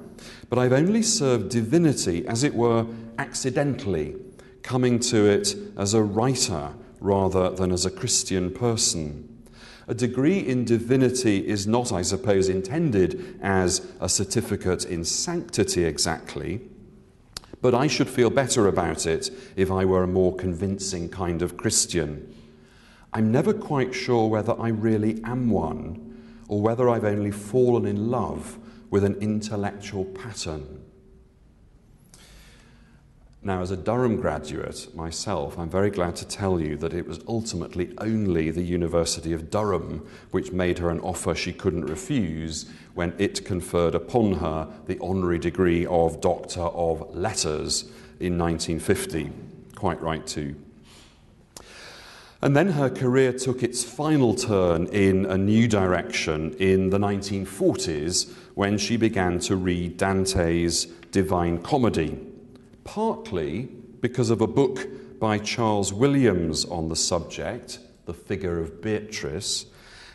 but 0.50 0.58
I've 0.58 0.72
only 0.72 1.02
served 1.02 1.50
divinity, 1.50 2.26
as 2.26 2.46
it 2.46 2.56
were, 2.56 2.86
accidentally, 3.18 4.16
coming 4.64 5.00
to 5.00 5.26
it 5.26 5.58
as 5.76 5.94
a 5.94 6.04
writer 6.04 6.74
rather 7.02 7.50
than 7.50 7.74
as 7.74 7.86
a 7.86 7.92
Christian 7.92 8.50
person. 8.54 9.29
A 9.90 9.96
degree 9.96 10.38
in 10.38 10.66
divinity 10.66 11.48
is 11.48 11.66
not, 11.66 11.92
I 11.92 12.04
suppose, 12.04 12.48
intended 12.48 13.40
as 13.42 13.92
a 14.00 14.08
certificate 14.08 14.86
in 14.86 15.04
sanctity 15.04 15.84
exactly, 15.84 16.62
but 17.60 17.74
I 17.74 17.88
should 17.88 18.08
feel 18.08 18.30
better 18.30 18.68
about 18.68 19.08
it 19.08 19.32
if 19.56 19.72
I 19.72 19.86
were 19.86 20.04
a 20.04 20.08
more 20.08 20.36
convincing 20.36 21.10
kind 21.10 21.42
of 21.42 21.58
Christian. 21.58 22.36
I'm 23.14 23.32
never 23.32 23.52
quite 23.52 23.96
sure 23.96 24.30
whether 24.30 24.54
I 24.62 24.68
really 24.68 25.24
am 25.24 25.50
one 25.50 26.22
or 26.48 26.62
whether 26.62 26.88
I've 26.88 27.04
only 27.04 27.32
fallen 27.32 27.88
in 27.88 28.12
love 28.12 28.60
with 28.92 29.04
an 29.04 29.16
intellectual 29.16 30.06
pattern. 30.06 30.79
Now, 33.42 33.62
as 33.62 33.72
a 33.72 33.78
Durham 33.78 34.18
graduate 34.18 34.94
myself, 34.94 35.58
I'm 35.58 35.70
very 35.70 35.90
glad 35.90 36.18
to 36.18 36.28
tell 36.28 36.60
you 36.60 36.76
that 36.78 36.94
it 36.94 37.08
was 37.08 37.22
ultimately 37.26 37.94
only 38.00 38.52
the 38.52 38.62
University 38.62 39.32
of 39.32 39.50
Durham 39.50 40.06
which 40.32 40.52
made 40.52 40.80
her 40.80 40.90
an 40.90 41.00
offer 41.00 41.34
she 41.34 41.54
couldn't 41.54 41.86
refuse 41.86 42.70
when 42.96 43.14
it 43.18 43.46
conferred 43.46 43.96
upon 43.96 44.34
her 44.34 44.68
the 44.88 45.00
honorary 45.02 45.40
degree 45.40 45.86
of 45.86 46.20
Doctor 46.20 46.64
of 46.64 47.16
Letters 47.16 47.84
in 48.20 48.38
1950. 48.38 49.32
Quite 49.74 50.02
right, 50.02 50.28
too. 50.28 50.56
And 52.42 52.58
then 52.58 52.74
her 52.74 52.90
career 52.90 53.32
took 53.32 53.64
its 53.64 53.86
final 53.86 54.36
turn 54.36 54.88
in 54.88 55.26
a 55.26 55.38
new 55.38 55.70
direction 55.70 56.54
in 56.56 56.90
the 56.90 56.98
1940s 56.98 58.34
when 58.56 58.78
she 58.78 58.98
began 58.98 59.40
to 59.40 59.56
read 59.56 59.96
Dante's 59.96 60.86
Divine 61.12 61.60
Comedy 61.60 62.29
partly 62.90 63.70
because 64.02 64.32
of 64.32 64.42
a 64.42 64.48
book 64.48 64.88
by 65.20 65.38
Charles 65.38 65.94
Williams 65.94 66.66
on 66.66 66.90
the 66.90 66.96
subject, 66.96 67.78
The 68.06 68.16
Figure 68.16 68.60
of 68.60 68.82
Beatrice, 68.82 69.68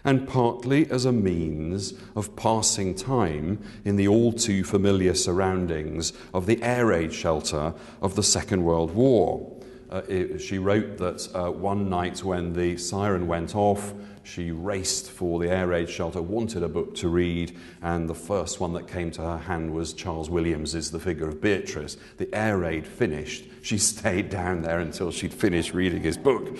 and 0.03 0.27
partly 0.27 0.91
as 0.91 1.05
a 1.05 1.13
means 1.13 1.95
of 2.17 2.35
passing 2.35 2.97
time 2.97 3.63
in 3.85 3.95
the 3.95 4.09
all 4.09 4.33
too 4.33 4.65
familiar 4.65 5.15
surroundings 5.15 6.13
of 6.35 6.47
the 6.47 6.61
air 6.65 6.87
raid 6.87 7.13
shelter 7.13 7.75
of 8.03 8.17
the 8.17 8.25
Second 8.25 8.65
World 8.65 8.93
War. 8.93 9.57
Uh, 9.89 10.03
it, 10.09 10.39
she 10.41 10.59
wrote 10.59 10.99
that 10.99 11.29
uh, 11.33 11.53
one 11.53 11.89
night 11.89 12.25
when 12.25 12.55
the 12.55 12.77
siren 12.77 13.29
went 13.29 13.55
off, 13.55 13.95
she 14.25 14.51
raced 14.51 15.11
for 15.11 15.39
the 15.39 15.51
air 15.51 15.69
raid 15.69 15.89
shelter, 15.89 16.21
wanted 16.21 16.63
a 16.63 16.69
book 16.69 16.95
to 16.97 17.09
read, 17.09 17.57
and 17.83 18.09
the 18.09 18.15
first 18.15 18.59
one 18.59 18.73
that 18.73 18.89
came 18.89 19.11
to 19.13 19.23
her 19.23 19.39
hand 19.39 19.73
was 19.73 19.93
Charles 19.93 20.31
Williams's 20.31 20.91
The 20.91 20.99
Figure 20.99 21.29
of 21.29 21.41
Beatrice. 21.41 21.97
The 22.17 22.35
air 22.35 22.59
raid 22.59 22.87
finished. 22.87 23.45
She 23.63 23.79
stayed 23.95 24.31
down 24.31 24.63
there 24.63 24.81
until 24.81 25.11
she'd 25.11 25.35
finished 25.35 25.75
reading 25.75 26.03
his 26.03 26.17
book. 26.17 26.59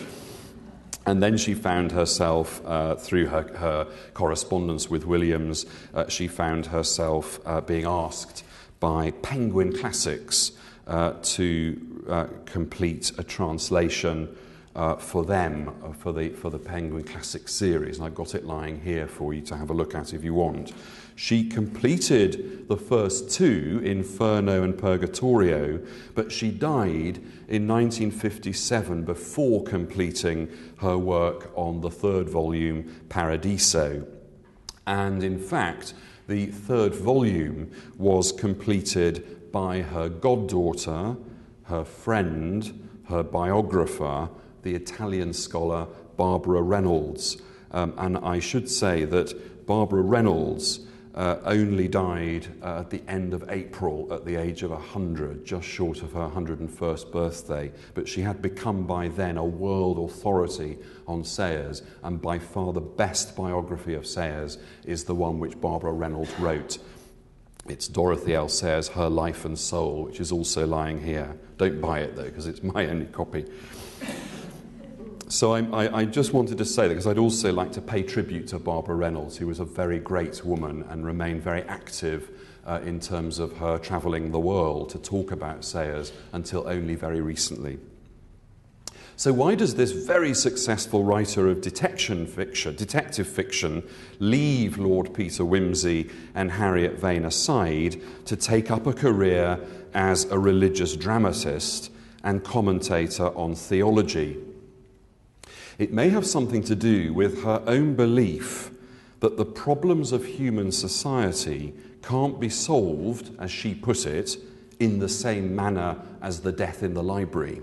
And 1.07 1.23
then 1.23 1.37
she 1.37 1.55
found 1.55 1.93
herself, 1.93 2.65
uh, 2.65 2.95
through 2.97 3.27
her, 3.27 3.43
her, 3.57 3.87
correspondence 4.15 4.89
with 4.89 5.05
Williams, 5.05 5.67
uh, 5.93 6.09
she 6.09 6.29
found 6.29 6.67
herself 6.67 7.41
uh, 7.45 7.61
being 7.61 7.85
asked 7.85 8.45
by 8.81 9.11
Penguin 9.11 9.77
Classics 9.77 10.53
uh, 10.87 11.15
to 11.23 12.05
uh, 12.09 12.27
complete 12.47 13.13
a 13.19 13.25
translation 13.25 14.35
uh, 14.75 14.97
for 14.97 15.25
them, 15.25 15.73
uh, 15.85 15.93
for, 15.93 16.13
the, 16.13 16.31
for 16.31 16.51
the 16.51 16.59
Penguin 16.59 17.05
Classic 17.05 17.49
series. 17.49 17.99
And 17.99 18.07
I've 18.07 18.15
got 18.15 18.35
it 18.35 18.45
lying 18.45 18.81
here 18.81 19.07
for 19.07 19.33
you 19.33 19.41
to 19.43 19.57
have 19.57 19.71
a 19.71 19.75
look 19.75 19.95
at 19.95 20.13
if 20.13 20.25
you 20.25 20.35
want. 20.35 20.73
She 21.17 21.49
completed 21.49 22.67
the 22.69 22.77
first 22.77 23.31
two, 23.31 23.81
Inferno 23.85 24.65
and 24.65 24.77
Purgatorio, 24.77 25.81
but 26.15 26.33
she 26.33 26.51
died 26.51 27.19
in 27.49 27.69
1957 27.69 29.05
before 29.05 29.63
completing 29.63 30.49
her 30.79 30.99
work 30.99 31.53
on 31.55 31.81
the 31.81 31.91
third 31.91 32.29
volume, 32.29 33.07
Paradiso. 33.09 34.05
And 34.89 35.23
in 35.23 35.39
fact, 35.39 35.95
the 36.27 36.47
third 36.47 36.95
volume 36.95 37.71
was 37.97 38.33
completed 38.33 39.53
by 39.53 39.83
her 39.83 40.09
goddaughter, 40.09 41.17
her 41.65 41.85
friend, 41.85 42.89
her 43.09 43.23
biographer, 43.23 44.29
the 44.65 44.75
Italian 44.75 45.33
scholar 45.33 45.87
Barbara 46.17 46.63
Reynolds. 46.63 47.37
Um, 47.71 47.95
and 47.99 48.19
I 48.19 48.41
should 48.41 48.69
say 48.69 49.05
that 49.05 49.67
Barbara 49.67 50.03
Reynolds 50.03 50.81
uh, 51.15 51.39
only 51.45 51.87
died 51.87 52.47
uh, 52.63 52.81
at 52.81 52.91
the 52.91 53.03
end 53.07 53.35
of 53.35 53.49
April 53.49 54.13
at 54.13 54.25
the 54.25 54.37
age 54.37 54.63
of 54.63 54.71
100, 54.71 55.45
just 55.45 55.67
short 55.67 56.03
of 56.03 56.13
her 56.13 56.29
101st 56.29 57.13
birthday. 57.13 57.73
But 57.95 58.09
she 58.09 58.21
had 58.21 58.43
become 58.43 58.85
by 58.87 59.09
then 59.09 59.37
a 59.37 59.45
world 59.45 59.99
authority 59.99 60.79
on 61.07 61.23
Sayers, 61.25 61.83
and 62.03 62.21
by 62.21 62.39
far 62.39 62.73
the 62.73 62.81
best 62.81 63.37
biography 63.37 63.95
of 63.95 64.07
Sayers 64.07 64.59
is 64.85 65.05
the 65.05 65.15
one 65.15 65.39
which 65.39 65.61
Barbara 65.61 65.93
Reynolds 65.93 66.37
wrote. 66.41 66.79
It's 67.69 67.89
Dorothy 67.89 68.35
L. 68.35 68.49
Sayers' 68.49 68.89
Her 68.89 69.09
Life 69.09 69.45
and 69.45 69.59
Soul, 69.59 70.05
which 70.05 70.21
is 70.21 70.33
also 70.33 70.67
lying 70.67 71.01
here. 71.01 71.39
Don't 71.57 71.81
buy 71.81 72.01
it 72.01 72.17
though, 72.17 72.25
because 72.25 72.47
it's 72.47 72.63
my 72.63 72.87
only 72.87 73.07
copy. 73.07 73.47
So 75.29 75.55
I, 75.55 76.01
I, 76.01 76.05
just 76.05 76.35
wanted 76.35 76.59
to 76.59 76.67
say 76.67 76.83
that 76.83 76.91
because 76.91 77.07
I'd 77.07 77.19
also 77.19 77.51
like 77.51 77.73
to 77.73 77.81
pay 77.81 78.03
tribute 78.03 78.47
to 78.49 78.59
Barbara 78.59 78.95
Reynolds, 78.95 79.39
who 79.39 79.47
was 79.47 79.59
a 79.59 79.65
very 79.65 79.99
great 79.99 80.45
woman 80.45 80.85
and 80.91 81.05
remained 81.05 81.43
very 81.43 81.63
active 81.63 82.31
uh, 82.67 82.81
in 82.85 83.01
terms 83.01 83.39
of 83.39 83.57
her 83.57 83.79
travelling 83.79 84.33
the 84.33 84.39
world 84.39 84.91
to 84.91 84.99
talk 84.99 85.33
about 85.33 85.65
Sayers 85.65 86.13
until 86.33 86.69
only 86.69 86.95
very 86.95 87.23
recently. 87.23 87.79
So, 89.17 89.33
why 89.33 89.55
does 89.55 89.77
this 89.77 89.93
very 89.93 90.35
successful 90.35 91.05
writer 91.05 91.49
of 91.49 91.63
detection 91.63 92.27
fiction, 92.27 92.75
detective 92.77 93.29
fiction, 93.29 93.83
leave 94.19 94.77
Lord 94.77 95.15
Peter 95.15 95.45
Wimsey 95.45 96.11
and 96.35 96.51
Harriet 96.51 96.99
Vane 96.99 97.25
aside 97.25 98.01
to 98.27 98.37
take 98.37 98.71
up 98.71 98.87
a 98.87 98.93
career 98.93 99.59
as 99.95 100.25
a 100.27 100.39
religious 100.39 100.97
dramatist 100.97 101.91
and 102.25 102.45
commentator 102.45 103.29
on 103.37 103.55
theology? 103.55 104.37
It 105.79 105.93
may 105.93 106.09
have 106.11 106.27
something 106.27 106.63
to 106.65 106.75
do 106.75 107.13
with 107.13 107.43
her 107.43 107.63
own 107.67 107.95
belief 107.95 108.71
that 109.21 109.37
the 109.37 109.45
problems 109.45 110.13
of 110.13 110.25
human 110.25 110.71
society 110.71 111.75
can't 112.03 112.39
be 112.39 112.49
solved, 112.49 113.31
as 113.39 113.51
she 113.51 113.75
put 113.75 114.07
it, 114.07 114.37
in 114.79 114.99
the 114.99 115.09
same 115.09 115.55
manner 115.57 116.01
as 116.21 116.41
the 116.41 116.53
death 116.53 116.83
in 116.83 116.95
the 116.95 117.03
library. 117.03 117.63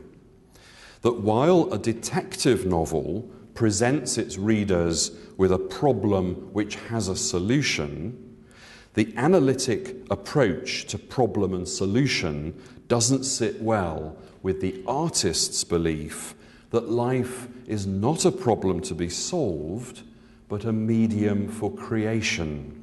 That 1.01 1.21
while 1.21 1.71
a 1.71 1.77
detective 1.77 2.65
novel 2.65 3.29
presents 3.53 4.17
its 4.17 4.37
readers 4.37 5.11
with 5.37 5.51
a 5.51 5.59
problem 5.59 6.53
which 6.53 6.75
has 6.75 7.07
a 7.07 7.15
solution, 7.15 8.37
the 8.93 9.13
analytic 9.15 9.95
approach 10.09 10.85
to 10.87 10.97
problem 10.97 11.53
and 11.53 11.67
solution 11.67 12.59
doesn't 12.87 13.23
sit 13.23 13.61
well 13.61 14.17
with 14.41 14.59
the 14.59 14.83
artist's 14.85 15.63
belief 15.63 16.35
that 16.71 16.89
life 16.89 17.47
is 17.67 17.85
not 17.85 18.25
a 18.25 18.31
problem 18.31 18.81
to 18.81 18.95
be 18.95 19.09
solved, 19.09 20.01
but 20.49 20.65
a 20.65 20.73
medium 20.73 21.47
for 21.47 21.73
creation. 21.73 22.77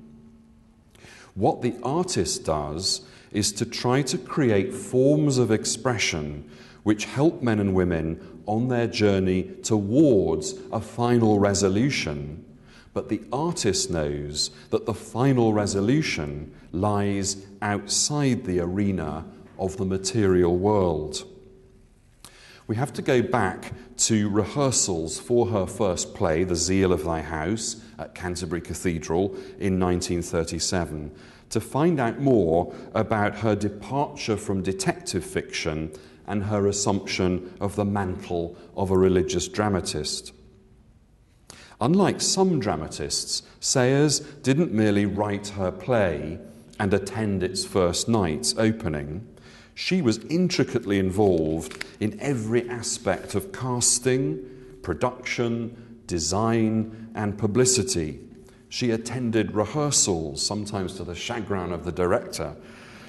What 1.35 1.62
the 1.62 1.75
artist 1.83 2.45
does 2.45 3.02
is 3.33 3.52
to 3.52 3.66
try 3.66 4.02
to 4.02 4.18
create 4.18 4.73
forms 4.73 5.38
of 5.38 5.50
expression 5.50 6.49
which 6.83 7.04
help 7.04 7.42
men 7.42 7.61
and 7.61 7.75
women 7.75 8.40
on 8.47 8.68
their 8.68 8.87
journey 8.87 9.42
towards 9.62 10.54
a 10.73 10.80
final 10.80 11.38
resolution. 11.38 12.45
But 12.95 13.11
the 13.11 13.21
artist 13.30 13.90
knows 13.90 14.50
that 14.71 14.87
the 14.87 14.95
final 14.95 15.52
resolution 15.52 16.54
lies 16.73 17.45
outside 17.61 18.45
the 18.45 18.61
arena 18.61 19.26
of 19.59 19.76
the 19.76 19.85
material 19.85 20.57
world. 20.57 21.25
We 22.69 22.77
have 22.77 22.93
to 22.93 23.03
go 23.03 23.23
back 23.23 23.73
to 23.97 24.29
rehearsals 24.29 25.19
for 25.19 25.47
her 25.47 25.67
first 25.67 26.15
play, 26.15 26.45
The 26.45 26.55
Zeal 26.55 26.93
of 26.93 27.03
Thy 27.03 27.23
House, 27.23 27.77
at 27.99 28.15
Canterbury 28.15 28.61
Cathedral 28.61 29.35
in 29.59 29.81
1937, 29.81 31.11
to 31.49 31.61
find 31.63 31.99
out 31.99 32.21
more 32.21 32.75
about 32.95 33.37
her 33.37 33.57
departure 33.57 34.37
from 34.37 34.63
detective 34.63 35.25
fiction 35.25 35.93
and 36.27 36.45
her 36.45 36.67
assumption 36.67 37.55
of 37.59 37.75
the 37.75 37.87
mantle 37.87 38.55
of 38.77 38.91
a 38.91 38.99
religious 38.99 39.49
dramatist. 39.49 40.35
Unlike 41.81 42.21
some 42.21 42.61
dramatists, 42.61 43.45
Sayers 43.61 44.21
didn't 44.21 44.73
merely 44.73 45.07
write 45.07 45.49
her 45.49 45.73
play 45.73 46.39
and 46.79 46.93
attend 46.93 47.43
its 47.43 47.65
first 47.65 48.11
night's 48.11 48.55
opening. 48.59 49.27
She 49.79 50.03
was 50.03 50.19
intricately 50.25 50.99
involved 50.99 51.85
in 52.01 52.19
every 52.21 52.69
aspect 52.69 53.37
of 53.37 53.53
casting, 53.53 54.45
production, 54.83 56.01
design, 56.09 57.11
and 57.15 57.39
publicity. 57.39 58.19
She 58.69 58.91
attended 58.91 59.55
rehearsals, 59.55 60.45
sometimes 60.45 60.95
to 60.95 61.05
the 61.05 61.15
chagrin 61.15 61.71
of 61.71 61.85
the 61.85 61.93
director. 61.93 62.57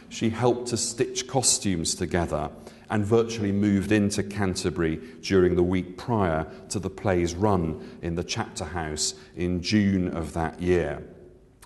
She 0.10 0.30
helped 0.30 0.68
to 0.68 0.78
stitch 0.78 1.28
costumes 1.28 1.96
together 1.96 2.52
and 2.92 3.04
virtually 3.04 3.52
moved 3.52 3.92
into 3.92 4.22
Canterbury 4.22 4.98
during 5.24 5.56
the 5.56 5.64
week 5.64 5.98
prior 5.98 6.46
to 6.70 6.78
the 6.78 6.92
play's 6.92 7.34
run 7.34 7.98
in 8.04 8.14
the 8.14 8.24
chapter 8.24 8.66
house 8.66 9.16
in 9.36 9.64
June 9.64 10.08
of 10.10 10.34
that 10.34 10.62
year. 10.62 11.02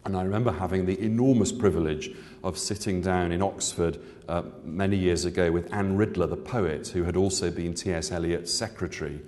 And 0.05 0.15
I 0.15 0.23
remember 0.23 0.51
having 0.53 0.85
the 0.85 1.01
enormous 1.01 1.51
privilege 1.51 2.15
of 2.41 2.57
sitting 2.57 3.01
down 3.01 3.33
in 3.33 3.41
Oxford 3.41 3.99
uh, 4.27 4.43
many 4.63 4.97
years 4.97 5.25
ago 5.25 5.51
with 5.51 5.73
Anne 5.73 5.97
Ridler, 5.97 6.29
the 6.29 6.37
poet, 6.37 6.87
who 6.89 7.03
had 7.03 7.15
also 7.15 7.51
been 7.51 7.73
T.S. 7.73 8.11
Eliot's 8.11 8.53
secretary. 8.53 9.21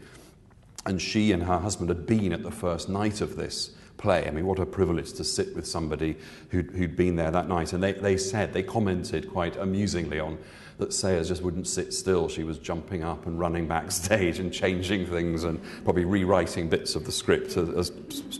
And 0.86 1.02
she 1.02 1.32
and 1.32 1.44
her 1.44 1.60
husband 1.60 1.90
had 1.90 2.06
been 2.06 2.32
at 2.32 2.44
the 2.44 2.52
first 2.52 2.90
night 2.90 3.22
of 3.22 3.36
this 3.36 3.72
play. 3.98 4.28
I 4.28 4.32
mean, 4.32 4.46
what 4.46 4.60
a 4.60 4.66
privilege 4.66 5.14
to 5.14 5.24
sit 5.24 5.56
with 5.56 5.66
somebody 5.66 6.16
who'd, 6.50 6.72
who'd 6.72 6.96
been 6.96 7.16
there 7.16 7.32
that 7.32 7.48
night. 7.48 7.74
And 7.74 7.82
they, 7.82 7.94
they 7.94 8.18
said, 8.18 8.54
they 8.54 8.64
commented 8.64 9.32
quite 9.32 9.56
amusingly 9.58 10.20
on 10.20 10.38
that 10.78 10.94
Sayers 10.94 11.30
just 11.30 11.42
wouldn't 11.42 11.68
sit 11.68 11.94
still. 11.94 12.28
She 12.28 12.44
was 12.44 12.58
jumping 12.58 13.04
up 13.04 13.26
and 13.26 13.40
running 13.40 13.68
backstage 13.68 14.40
and 14.40 14.52
changing 14.52 15.06
things 15.06 15.44
and 15.44 15.62
probably 15.84 16.06
rewriting 16.06 16.68
bits 16.68 16.96
of 16.96 17.06
the 17.06 17.12
script 17.12 17.56
as, 17.58 17.70
as 17.70 17.90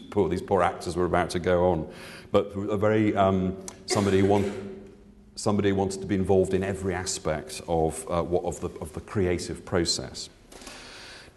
poor, 0.10 0.28
these 0.30 0.42
poor 0.42 0.62
actors 0.62 0.96
were 0.96 1.06
about 1.06 1.30
to 1.32 1.40
go 1.40 1.72
on. 1.72 1.90
But 2.32 2.48
a 2.56 2.78
very 2.78 3.16
um, 3.16 3.56
somebody 3.86 4.22
want, 4.22 4.52
somebody 5.36 5.70
who 5.70 5.76
wanted 5.76 6.02
to 6.02 6.08
be 6.08 6.16
involved 6.16 6.54
in 6.54 6.64
every 6.64 6.94
aspect 6.94 7.62
of, 7.68 8.06
uh, 8.10 8.24
of, 8.24 8.60
the, 8.62 8.70
of 8.80 8.94
the 8.94 9.02
creative 9.02 9.66
process. 9.66 10.30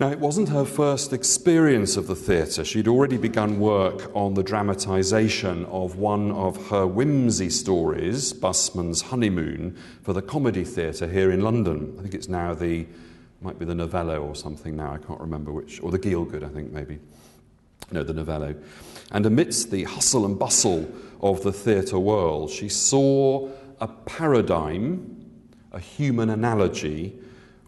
Now, 0.00 0.10
it 0.12 0.20
wasn't 0.20 0.50
her 0.50 0.64
first 0.64 1.12
experience 1.12 1.96
of 1.96 2.06
the 2.06 2.14
theatre. 2.14 2.64
She'd 2.64 2.86
already 2.86 3.16
begun 3.16 3.58
work 3.58 4.14
on 4.14 4.34
the 4.34 4.44
dramatisation 4.44 5.64
of 5.64 5.96
one 5.96 6.30
of 6.30 6.68
her 6.68 6.86
Wimsey 6.86 7.50
stories, 7.50 8.32
Busman's 8.32 9.02
Honeymoon, 9.02 9.76
for 10.02 10.12
the 10.12 10.22
Comedy 10.22 10.62
Theatre 10.62 11.08
here 11.08 11.32
in 11.32 11.40
London. 11.40 11.96
I 11.98 12.02
think 12.02 12.14
it's 12.14 12.28
now 12.28 12.54
the, 12.54 12.86
might 13.40 13.58
be 13.58 13.64
the 13.64 13.74
Novello 13.74 14.22
or 14.22 14.36
something 14.36 14.76
now, 14.76 14.92
I 14.92 14.98
can't 14.98 15.20
remember 15.20 15.52
which, 15.52 15.82
or 15.82 15.90
the 15.90 15.98
Gielgud, 15.98 16.44
I 16.44 16.48
think 16.48 16.70
maybe. 16.70 17.00
No, 17.90 18.04
the 18.04 18.14
Novello. 18.14 18.54
And 19.10 19.26
amidst 19.26 19.72
the 19.72 19.82
hustle 19.82 20.26
and 20.26 20.38
bustle 20.38 20.88
of 21.20 21.42
the 21.42 21.52
theatre 21.52 21.98
world, 21.98 22.50
she 22.50 22.68
saw 22.68 23.48
a 23.80 23.88
paradigm, 23.88 25.24
a 25.72 25.80
human 25.80 26.30
analogy 26.30 27.18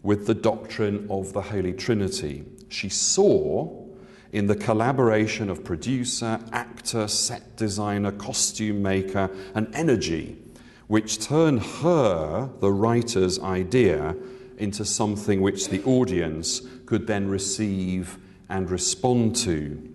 with 0.02 0.26
the 0.26 0.34
doctrine 0.34 1.06
of 1.10 1.32
the 1.32 1.42
Holy 1.42 1.72
Trinity. 1.72 2.44
She 2.68 2.88
saw 2.88 3.86
in 4.32 4.46
the 4.46 4.56
collaboration 4.56 5.50
of 5.50 5.64
producer, 5.64 6.40
actor, 6.52 7.08
set 7.08 7.56
designer, 7.56 8.12
costume 8.12 8.82
maker, 8.82 9.30
an 9.54 9.70
energy 9.74 10.38
which 10.86 11.20
turned 11.20 11.62
her, 11.62 12.50
the 12.60 12.72
writer's 12.72 13.38
idea, 13.40 14.16
into 14.58 14.84
something 14.84 15.40
which 15.40 15.68
the 15.68 15.82
audience 15.84 16.62
could 16.86 17.06
then 17.06 17.28
receive 17.28 18.18
and 18.48 18.70
respond 18.70 19.36
to. 19.36 19.94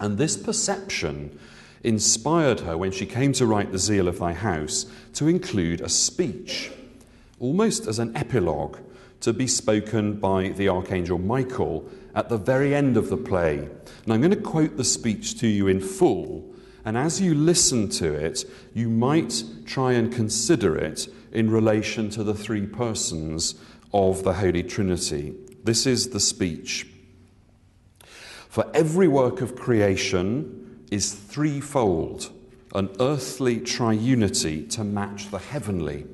And 0.00 0.18
this 0.18 0.36
perception 0.36 1.38
inspired 1.86 2.60
her 2.60 2.76
when 2.76 2.90
she 2.90 3.06
came 3.06 3.32
to 3.32 3.46
write 3.46 3.70
The 3.70 3.78
Zeal 3.78 4.08
of 4.08 4.18
Thy 4.18 4.32
House 4.32 4.86
to 5.14 5.28
include 5.28 5.80
a 5.80 5.88
speech, 5.88 6.72
almost 7.38 7.86
as 7.86 8.00
an 8.00 8.14
epilogue 8.16 8.78
to 9.20 9.32
be 9.32 9.46
spoken 9.46 10.14
by 10.14 10.48
the 10.48 10.68
Archangel 10.68 11.18
Michael 11.18 11.88
at 12.14 12.28
the 12.28 12.38
very 12.38 12.74
end 12.74 12.96
of 12.96 13.08
the 13.08 13.16
play. 13.16 13.58
And 13.58 14.12
I'm 14.12 14.20
going 14.20 14.32
to 14.32 14.36
quote 14.36 14.76
the 14.76 14.84
speech 14.84 15.38
to 15.38 15.46
you 15.46 15.68
in 15.68 15.80
full. 15.80 16.52
And 16.84 16.98
as 16.98 17.20
you 17.20 17.34
listen 17.34 17.88
to 17.90 18.12
it, 18.12 18.44
you 18.74 18.90
might 18.90 19.44
try 19.64 19.92
and 19.92 20.12
consider 20.12 20.76
it 20.76 21.08
in 21.30 21.50
relation 21.50 22.10
to 22.10 22.24
the 22.24 22.34
three 22.34 22.66
persons 22.66 23.54
of 23.94 24.24
the 24.24 24.34
Holy 24.34 24.64
Trinity. 24.64 25.34
This 25.62 25.86
is 25.86 26.10
the 26.10 26.20
speech. 26.20 26.88
For 28.48 28.68
every 28.74 29.06
work 29.06 29.40
of 29.40 29.54
creation 29.54 30.65
is 30.96 31.12
threefold 31.12 32.30
an 32.74 32.88
earthly 33.00 33.60
triunity 33.60 34.68
to 34.70 34.82
match 34.82 35.30
the 35.30 35.38
heavenly. 35.38 36.06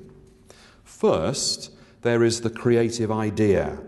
First, 0.82 1.70
there 2.02 2.24
is 2.24 2.40
the 2.40 2.50
creative 2.50 3.10
idea, 3.12 3.78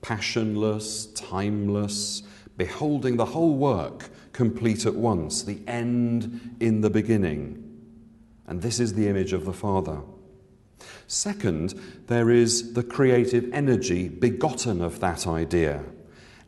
passionless, 0.00 1.06
timeless, 1.08 2.22
beholding 2.56 3.18
the 3.18 3.26
whole 3.26 3.54
work 3.54 4.08
complete 4.32 4.86
at 4.86 4.94
once, 4.94 5.42
the 5.42 5.58
end 5.66 6.56
in 6.58 6.80
the 6.80 6.90
beginning. 6.90 7.42
And 8.46 8.62
this 8.62 8.80
is 8.80 8.94
the 8.94 9.08
image 9.08 9.34
of 9.34 9.44
the 9.44 9.52
Father. 9.52 10.00
Second, 11.06 11.78
there 12.06 12.30
is 12.30 12.72
the 12.72 12.82
creative 12.82 13.52
energy 13.52 14.08
begotten 14.08 14.80
of 14.80 15.00
that 15.00 15.26
idea 15.26 15.84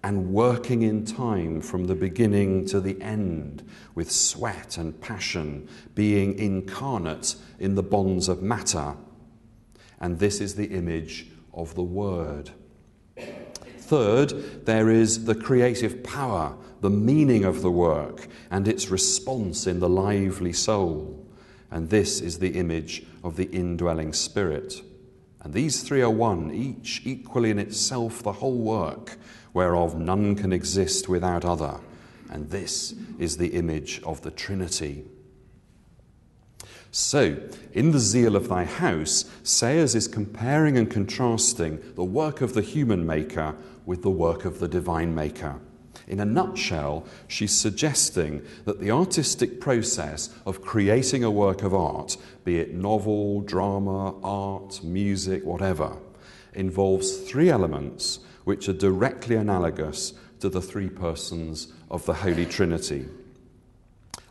and 0.05 0.33
working 0.33 0.83
in 0.83 1.05
time 1.05 1.61
from 1.61 1.85
the 1.85 1.95
beginning 1.95 2.67
to 2.67 2.81
the 2.81 3.01
end 3.01 3.69
with 3.95 4.11
sweat 4.11 4.77
and 4.77 5.01
passion, 5.01 5.69
being 5.95 6.39
incarnate 6.39 7.37
in 7.59 7.75
the 7.75 7.83
bonds 7.83 8.29
of 8.29 8.43
matter 8.43 8.97
and 10.03 10.19
this 10.19 10.41
is 10.41 10.57
the 10.57 10.67
image 10.67 11.29
of 11.55 11.75
the 11.77 11.83
Word. 11.83 12.51
Third, 13.79 14.67
there 14.67 14.91
is 14.91 15.25
the 15.25 15.35
creative 15.35 16.03
power, 16.03 16.57
the 16.81 16.91
meaning 16.91 17.45
of 17.45 17.63
the 17.63 17.71
work, 17.71 18.27
and 18.51 18.67
its 18.67 18.91
response 18.91 19.67
in 19.67 19.79
the 19.79 19.89
lively 19.89 20.53
soul. 20.53 21.19
and 21.71 21.89
this 21.89 22.21
is 22.21 22.39
the 22.39 22.59
image 22.59 23.03
of 23.25 23.37
the 23.37 23.47
indwelling 23.47 24.13
Spirit. 24.13 24.83
And 25.41 25.55
these 25.55 25.83
three 25.83 26.03
are 26.03 26.11
one, 26.11 26.51
each 26.53 27.01
equally 27.07 27.51
in 27.51 27.59
itself 27.59 28.23
the 28.23 28.33
whole 28.33 28.59
work, 28.59 29.17
whereof 29.53 29.99
none 29.99 30.35
can 30.35 30.53
exist 30.53 31.09
without 31.09 31.45
other. 31.45 31.79
And 32.31 32.51
this 32.51 32.95
is 33.19 33.37
the 33.37 33.49
image 33.49 34.01
of 34.05 34.23
the 34.23 34.31
Trinity. 34.31 35.05
So, 36.91 37.39
in 37.73 37.93
the 37.93 37.99
zeal 37.99 38.37
of 38.37 38.49
thy 38.49 38.65
house, 38.65 39.25
Sayers 39.43 39.95
is 39.95 40.09
comparing 40.09 40.77
and 40.77 40.91
contrasting 40.91 41.81
the 41.95 42.05
work 42.05 42.43
of 42.43 42.53
the 42.53 42.61
human 42.61 43.07
maker 43.07 43.55
with 43.87 44.03
the 44.03 44.11
work 44.11 44.45
of 44.45 44.61
the 44.61 44.69
divine 44.69 45.15
maker. 45.15 45.59
In 46.07 46.21
a 46.21 46.25
nutshell, 46.25 47.07
she's 47.29 47.55
suggesting 47.55 48.43
that 48.65 48.81
the 48.81 48.91
artistic 48.91 49.61
process 49.61 50.35
of 50.45 50.63
creating 50.63 51.25
a 51.25 51.31
work 51.31 51.63
of 51.63 51.75
art, 51.75 52.17
be 52.45 52.59
it 52.59 52.75
novel, 52.75 53.41
drama, 53.41 54.19
art, 54.21 54.83
music, 54.83 55.45
whatever, 55.45 55.97
involves 56.53 57.17
three 57.19 57.49
elements 57.49 58.19
which 58.45 58.69
are 58.69 58.73
directly 58.73 59.37
analogous 59.37 60.15
to 60.41 60.49
the 60.49 60.61
three 60.61 60.89
persons 60.89 61.73
of 61.91 62.05
the 62.07 62.15
Holy 62.15 62.47
Trinity. 62.47 63.07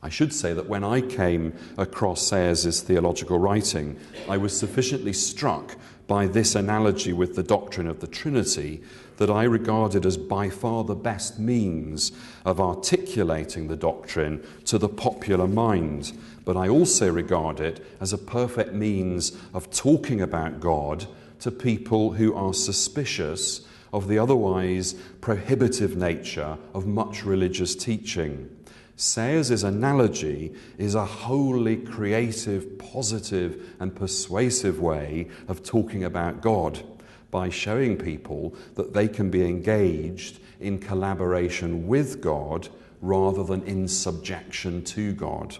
I 0.04 0.10
should 0.10 0.34
say 0.34 0.54
that 0.54 0.67
when 0.67 0.84
I 0.84 1.02
came 1.02 1.54
across 1.78 2.28
Sayers' 2.28 2.82
theological 2.82 3.38
writing, 3.38 4.00
I 4.28 4.38
was 4.38 4.58
sufficiently 4.58 5.13
struck 5.13 5.78
by 6.08 6.26
this 6.26 6.56
analogy 6.56 7.13
with 7.13 7.36
the 7.36 7.43
doctrine 7.43 7.88
of 7.88 8.00
the 8.00 8.08
Trinity 8.08 8.82
that 9.17 9.30
I 9.30 9.43
regarded 9.43 10.06
as 10.06 10.17
by 10.17 10.50
far 10.50 10.84
the 10.84 10.95
best 10.95 11.38
means 11.38 12.12
of 12.43 12.60
articulating 12.60 13.67
the 13.67 13.76
doctrine 13.76 14.43
to 14.65 14.80
the 14.80 14.89
popular 14.89 15.47
mind. 15.47 16.17
But 16.43 16.58
I 16.58 16.67
also 16.67 17.12
regard 17.12 17.60
it 17.60 17.86
as 18.02 18.12
a 18.12 18.17
perfect 18.17 18.74
means 18.74 19.38
of 19.54 19.69
talking 19.69 20.19
about 20.19 20.60
God 20.60 21.06
to 21.41 21.52
people 21.52 22.13
who 22.13 22.34
are 22.34 22.54
suspicious 22.54 23.62
of 23.93 24.08
the 24.08 24.17
otherwise 24.17 24.93
prohibitive 25.19 25.95
nature 25.95 26.58
of 26.73 26.88
much 26.88 27.25
religious 27.25 27.75
teaching. 27.75 28.49
Sayers' 28.95 29.63
analogy 29.63 30.54
is 30.77 30.95
a 30.95 31.06
wholly 31.06 31.75
creative, 31.75 32.77
positive, 32.77 33.73
and 33.80 33.95
persuasive 33.95 34.80
way 34.80 35.27
of 35.47 35.63
talking 35.63 36.04
about 36.04 36.41
God 36.41 36.84
by 37.32 37.49
showing 37.49 37.97
people 37.97 38.54
that 38.75 38.93
they 38.93 39.08
can 39.08 39.30
be 39.30 39.43
engaged 39.43 40.39
in 40.60 40.77
collaboration 40.77 41.88
with 41.88 42.21
God 42.21 42.69
rather 43.01 43.43
than 43.43 43.63
in 43.63 43.88
subjection 43.88 44.84
to 44.84 45.13
God. 45.13 45.58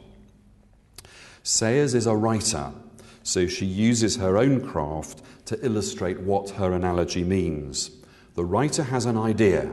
Sayers 1.44 1.96
is 1.96 2.06
a 2.06 2.16
writer, 2.16 2.72
so 3.24 3.48
she 3.48 3.66
uses 3.66 4.18
her 4.18 4.38
own 4.38 4.62
craft 4.62 5.24
to 5.46 5.66
illustrate 5.66 6.20
what 6.20 6.52
her 6.52 6.74
analogy 6.74 7.24
means. 7.24 8.01
The 8.36 8.46
writer 8.46 8.84
has 8.84 9.06
an 9.06 9.18
idea. 9.18 9.72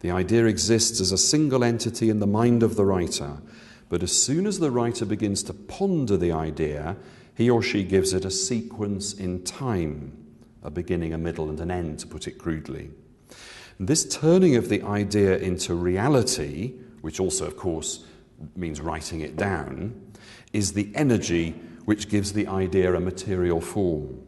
The 0.00 0.10
idea 0.10 0.46
exists 0.46 1.00
as 1.00 1.12
a 1.12 1.18
single 1.18 1.62
entity 1.62 2.10
in 2.10 2.20
the 2.20 2.26
mind 2.26 2.62
of 2.62 2.76
the 2.76 2.84
writer, 2.84 3.40
but 3.88 4.02
as 4.02 4.12
soon 4.12 4.46
as 4.46 4.58
the 4.58 4.70
writer 4.70 5.04
begins 5.04 5.42
to 5.44 5.54
ponder 5.54 6.16
the 6.16 6.32
idea, 6.32 6.96
he 7.34 7.48
or 7.48 7.62
she 7.62 7.84
gives 7.84 8.12
it 8.12 8.24
a 8.24 8.30
sequence 8.30 9.12
in 9.12 9.44
time 9.44 10.22
a 10.62 10.70
beginning, 10.70 11.12
a 11.12 11.18
middle, 11.18 11.48
and 11.48 11.60
an 11.60 11.70
end, 11.70 11.98
to 11.98 12.06
put 12.06 12.28
it 12.28 12.38
crudely. 12.38 12.90
This 13.80 14.08
turning 14.08 14.56
of 14.56 14.68
the 14.68 14.82
idea 14.82 15.38
into 15.38 15.74
reality, 15.74 16.74
which 17.00 17.18
also, 17.18 17.46
of 17.46 17.56
course, 17.56 18.04
means 18.54 18.80
writing 18.80 19.20
it 19.20 19.36
down, 19.36 20.12
is 20.52 20.72
the 20.72 20.90
energy 20.94 21.50
which 21.84 22.08
gives 22.08 22.32
the 22.32 22.46
idea 22.46 22.94
a 22.94 23.00
material 23.00 23.60
form. 23.60 24.22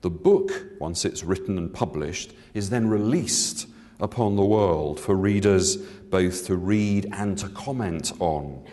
The 0.00 0.10
book, 0.10 0.66
once 0.78 1.04
it's 1.04 1.24
written 1.24 1.58
and 1.58 1.72
published, 1.72 2.32
is 2.54 2.70
then 2.70 2.88
released 2.88 3.66
upon 4.00 4.36
the 4.36 4.44
world 4.44 5.00
for 5.00 5.16
readers 5.16 5.76
both 5.76 6.46
to 6.46 6.56
read 6.56 7.08
and 7.12 7.36
to 7.38 7.48
comment 7.48 8.12
on. 8.20 8.64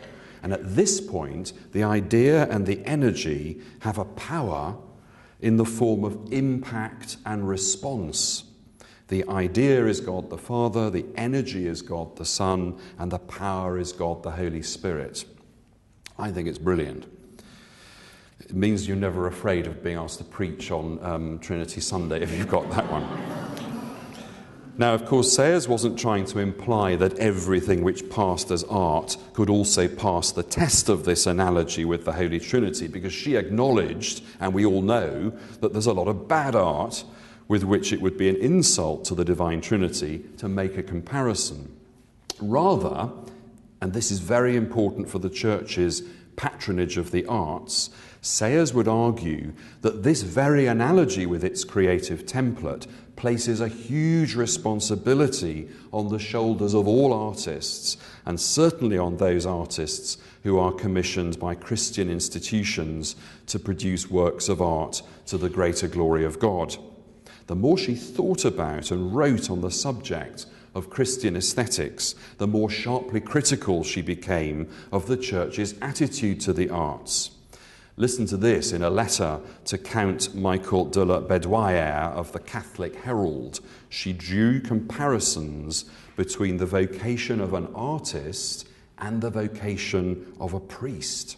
And 0.43 0.53
at 0.53 0.75
this 0.75 1.01
point, 1.01 1.53
the 1.71 1.83
idea 1.83 2.47
and 2.49 2.65
the 2.65 2.85
energy 2.85 3.61
have 3.79 3.97
a 3.97 4.05
power 4.05 4.77
in 5.41 5.57
the 5.57 5.65
form 5.65 6.03
of 6.03 6.31
impact 6.31 7.17
and 7.25 7.47
response. 7.47 8.43
The 9.07 9.27
idea 9.27 9.88
is 9.88 9.99
God 9.99 10.29
the 10.29 10.38
Father, 10.38 10.89
the 10.89 11.05
energy 11.15 11.67
is 11.67 11.81
God 11.81 12.15
the 12.15 12.25
Son, 12.25 12.79
and 12.97 13.11
the 13.11 13.19
power 13.19 13.77
is 13.77 13.91
God 13.91 14.23
the 14.23 14.31
Holy 14.31 14.61
Spirit. 14.61 15.25
I 16.17 16.31
think 16.31 16.47
it's 16.47 16.57
brilliant. 16.57 17.14
It 18.39 18.54
means 18.54 18.88
you're 18.88 18.98
never 18.98 19.28
afraid 19.28 19.67
of 19.67 19.84
being 19.84 19.98
asked 19.98 20.17
to 20.19 20.24
preach 20.24 20.71
on 20.71 21.00
um, 21.04 21.39
Trinity 21.39 21.82
Sunday 21.82 22.21
if 22.21 22.38
you've 22.38 22.50
got 22.50 22.69
that 22.71 22.89
one. 22.91 23.06
Now, 24.78 24.93
of 24.93 25.06
course, 25.06 25.32
Sayers 25.32 25.69
wasn't 25.69 25.98
trying 25.98 26.26
to 26.26 26.39
imply 26.39 26.98
that 26.98 27.17
everything 27.17 27.82
which 27.82 28.10
passed 28.10 28.52
as 28.52 28.65
art 28.65 29.15
could 29.32 29.50
also 29.50 29.88
pass 29.88 30.34
the 30.34 30.43
test 30.43 30.89
of 30.89 31.06
this 31.06 31.26
analogy 31.26 31.86
with 31.86 32.04
the 32.04 32.12
Holy 32.12 32.41
Trinity, 32.41 32.88
because 32.88 33.13
she 33.13 33.38
acknowledged, 33.38 34.21
and 34.41 34.54
we 34.54 34.65
all 34.65 34.82
know, 34.82 35.32
that 35.62 35.71
there's 35.71 35.86
a 35.86 35.93
lot 35.93 36.10
of 36.10 36.28
bad 36.28 36.56
art 36.56 37.06
with 37.48 37.63
which 37.63 37.93
it 37.93 38.02
would 38.02 38.17
be 38.17 38.28
an 38.28 38.36
insult 38.36 39.06
to 39.06 39.15
the 39.15 39.24
Divine 39.24 39.62
Trinity 39.62 40.26
to 40.38 40.50
make 40.50 40.78
a 40.78 40.84
comparison. 40.84 41.74
Rather, 42.41 43.12
and 43.80 43.93
this 43.93 44.12
is 44.12 44.19
very 44.19 44.58
important 44.58 45.08
for 45.08 45.19
the 45.19 45.30
Church's 45.30 46.04
patronage 46.36 46.98
of 46.98 47.12
the 47.12 47.26
arts, 47.28 47.91
Sayers 48.25 48.73
would 48.73 48.88
argue 48.88 49.53
that 49.81 50.01
this 50.01 50.23
very 50.23 50.65
analogy 50.65 51.27
with 51.27 51.43
its 51.43 51.63
creative 51.63 52.25
template 52.25 52.88
places 53.15 53.61
a 53.61 53.67
huge 53.67 54.33
responsibility 54.33 55.69
on 55.93 56.09
the 56.09 56.17
shoulders 56.17 56.73
of 56.73 56.88
all 56.88 57.13
artists, 57.13 57.97
and 58.25 58.41
certainly 58.41 58.97
on 58.97 59.17
those 59.17 59.45
artists 59.45 60.17
who 60.41 60.57
are 60.57 60.71
commissioned 60.71 61.39
by 61.39 61.53
Christian 61.53 62.09
institutions 62.09 63.15
to 63.45 63.59
produce 63.59 64.09
works 64.09 64.49
of 64.49 64.59
art 64.59 65.03
to 65.27 65.38
the 65.38 65.47
greater 65.47 65.88
glory 65.88 66.25
of 66.25 66.39
God. 66.39 66.75
The 67.45 67.55
more 67.55 67.77
she 67.77 67.93
thought 67.93 68.43
about 68.43 68.89
and 68.89 69.15
wrote 69.15 69.51
on 69.51 69.61
the 69.61 69.69
subject 69.69 70.47
of 70.73 70.89
Christian 70.89 71.35
aesthetics, 71.35 72.15
the 72.39 72.47
more 72.47 72.71
sharply 72.71 73.21
critical 73.21 73.83
she 73.83 74.01
became 74.01 74.67
of 74.91 75.05
the 75.05 75.15
Church's 75.15 75.75
attitude 75.79 76.39
to 76.41 76.53
the 76.53 76.71
arts. 76.71 77.35
Listen 77.97 78.25
to 78.25 78.36
this 78.36 78.73
in 78.73 78.81
a 78.81 78.89
letter 78.89 79.39
to 79.63 79.77
Count 79.77 80.36
Michael 80.36 80.86
de 80.86 81.05
la 81.05 81.21
Bédoyère 81.21 82.12
of 82.13 82.34
the 82.34 82.39
Catholic 82.39 82.95
Herald. 83.03 83.62
She 83.88 84.12
drew 84.12 84.60
comparisons 84.60 85.86
between 86.17 86.58
the 86.58 86.65
vocation 86.65 87.39
of 87.39 87.53
an 87.53 87.67
artist 87.73 88.67
and 88.97 89.21
the 89.21 89.29
vocation 89.29 90.34
of 90.41 90.53
a 90.53 90.60
priest. 90.60 91.38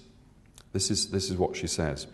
This 0.73 0.89
is, 0.89 1.11
this 1.11 1.29
is 1.29 1.37
what 1.37 1.55
she 1.55 1.67
says. 1.67 2.07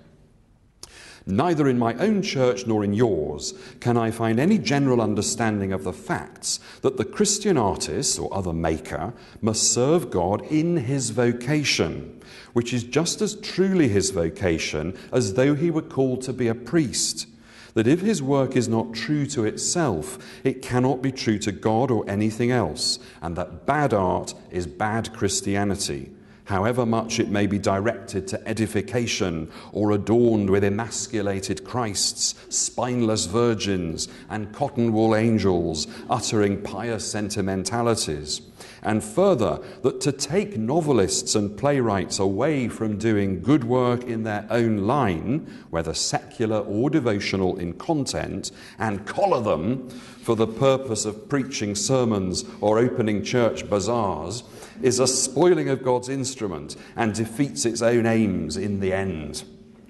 Neither 1.25 1.69
in 1.69 1.79
my 1.79 1.93
own 1.95 2.21
church 2.21 2.67
nor 2.67 2.83
in 2.83 2.93
yours 2.93 3.53
can 3.79 3.95
I 3.95 4.11
find 4.11 4.39
any 4.39 4.57
general 4.57 4.99
understanding 4.99 5.71
of 5.71 5.85
the 5.85 5.93
facts 5.93 6.59
that 6.81 6.97
the 6.97 7.05
Christian 7.05 7.57
artist 7.57 8.19
or 8.19 8.33
other 8.33 8.51
maker 8.51 9.13
must 9.41 9.71
serve 9.71 10.11
God 10.11 10.41
in 10.47 10.75
his 10.75 11.11
vocation, 11.11 12.21
which 12.53 12.73
is 12.73 12.83
just 12.83 13.21
as 13.21 13.35
truly 13.35 13.87
his 13.87 14.11
vocation 14.11 14.97
as 15.11 15.33
though 15.33 15.55
he 15.55 15.69
were 15.69 15.81
called 15.81 16.21
to 16.21 16.33
be 16.33 16.47
a 16.47 16.55
priest. 16.55 17.27
That 17.73 17.87
if 17.87 18.01
his 18.01 18.21
work 18.21 18.55
is 18.55 18.67
not 18.67 18.93
true 18.93 19.25
to 19.27 19.45
itself, 19.45 20.19
it 20.43 20.61
cannot 20.61 21.01
be 21.01 21.11
true 21.11 21.39
to 21.39 21.51
God 21.51 21.89
or 21.89 22.07
anything 22.07 22.51
else, 22.51 22.99
and 23.21 23.35
that 23.35 23.65
bad 23.65 23.93
art 23.93 24.33
is 24.51 24.67
bad 24.67 25.11
Christianity 25.13 26.11
however 26.45 26.85
much 26.85 27.19
it 27.19 27.29
may 27.29 27.47
be 27.47 27.57
directed 27.57 28.27
to 28.27 28.47
edification 28.47 29.49
or 29.71 29.91
adorned 29.91 30.49
with 30.49 30.63
emasculated 30.63 31.63
Christs, 31.63 32.35
spineless 32.49 33.25
virgins, 33.25 34.07
and 34.29 34.53
cotton 34.53 34.91
wool 34.93 35.15
angels 35.15 35.87
uttering 36.09 36.61
pious 36.61 37.09
sentimentalities. 37.09 38.41
And 38.83 39.01
further, 39.01 39.61
that 39.81 40.01
to 40.01 40.11
take 40.11 40.57
novelists 40.57 41.35
and 41.35 41.57
playwrights 41.57 42.19
away 42.19 42.67
from 42.67 42.97
doing 42.97 43.41
good 43.41 43.63
work 43.63 44.03
in 44.03 44.23
their 44.23 44.45
own 44.49 44.79
line, 44.79 45.65
whether 45.69 45.93
secular 45.93 46.59
or 46.59 46.89
devotional 46.89 47.57
in 47.57 47.73
content, 47.73 48.51
and 48.77 49.07
collar 49.07 49.41
them 49.41 49.89
for 49.89 50.35
the 50.35 50.47
purpose 50.47 51.05
of 51.05 51.29
preaching 51.29 51.75
sermons 51.75 52.43
or 52.59 52.77
opening 52.77 53.23
church 53.23 53.69
bazaars, 53.69 54.43
is 54.81 54.99
a 54.99 55.07
spoiling 55.07 55.69
of 55.69 55.83
God's 55.83 56.09
instrument 56.09 56.75
and 56.97 57.13
defeats 57.13 57.65
its 57.65 57.81
own 57.81 58.05
aims 58.05 58.57
in 58.57 58.81
the 58.81 58.91
end. 58.91 59.43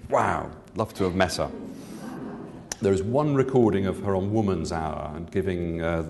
Wow, 0.08 0.50
love 0.76 0.94
to 0.94 1.04
have 1.04 1.16
met 1.16 1.36
her. 1.36 1.50
There 2.80 2.92
is 2.92 3.02
one 3.02 3.34
recording 3.34 3.86
of 3.86 4.02
her 4.04 4.14
on 4.14 4.32
Woman's 4.32 4.70
Hour 4.70 5.12
and 5.16 5.30
giving 5.30 5.82
uh, 5.82 6.04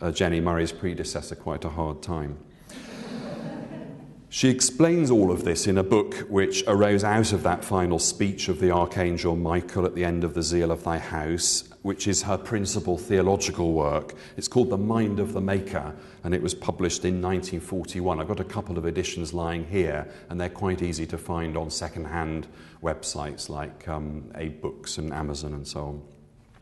uh, 0.00 0.10
Jenny 0.10 0.40
Murray's 0.40 0.72
predecessor 0.72 1.34
quite 1.34 1.64
a 1.64 1.68
hard 1.68 2.02
time. 2.02 2.38
She 4.32 4.48
explains 4.48 5.10
all 5.10 5.32
of 5.32 5.44
this 5.44 5.66
in 5.66 5.76
a 5.76 5.82
book 5.82 6.14
which 6.28 6.62
arose 6.68 7.02
out 7.02 7.32
of 7.32 7.42
that 7.42 7.64
final 7.64 7.98
speech 7.98 8.48
of 8.48 8.60
the 8.60 8.70
Archangel 8.70 9.34
Michael 9.34 9.84
at 9.84 9.96
the 9.96 10.04
end 10.04 10.22
of 10.22 10.34
the 10.34 10.42
Zeal 10.42 10.70
of 10.70 10.84
Thy 10.84 10.98
House, 10.98 11.64
which 11.82 12.06
is 12.06 12.22
her 12.22 12.38
principal 12.38 12.96
theological 12.96 13.72
work. 13.72 14.14
It's 14.36 14.46
called 14.46 14.70
The 14.70 14.78
Mind 14.78 15.18
of 15.18 15.32
the 15.32 15.40
Maker, 15.40 15.92
and 16.22 16.32
it 16.32 16.40
was 16.40 16.54
published 16.54 17.04
in 17.04 17.20
1941. 17.20 18.20
I've 18.20 18.28
got 18.28 18.38
a 18.38 18.44
couple 18.44 18.78
of 18.78 18.86
editions 18.86 19.34
lying 19.34 19.66
here, 19.66 20.06
and 20.28 20.40
they're 20.40 20.48
quite 20.48 20.80
easy 20.80 21.06
to 21.06 21.18
find 21.18 21.56
on 21.56 21.68
second-hand 21.68 22.46
websites 22.84 23.48
like 23.48 23.88
um, 23.88 24.30
AbeBooks 24.36 24.98
and 24.98 25.12
Amazon 25.12 25.54
and 25.54 25.66
so 25.66 25.80
on. 25.80 26.02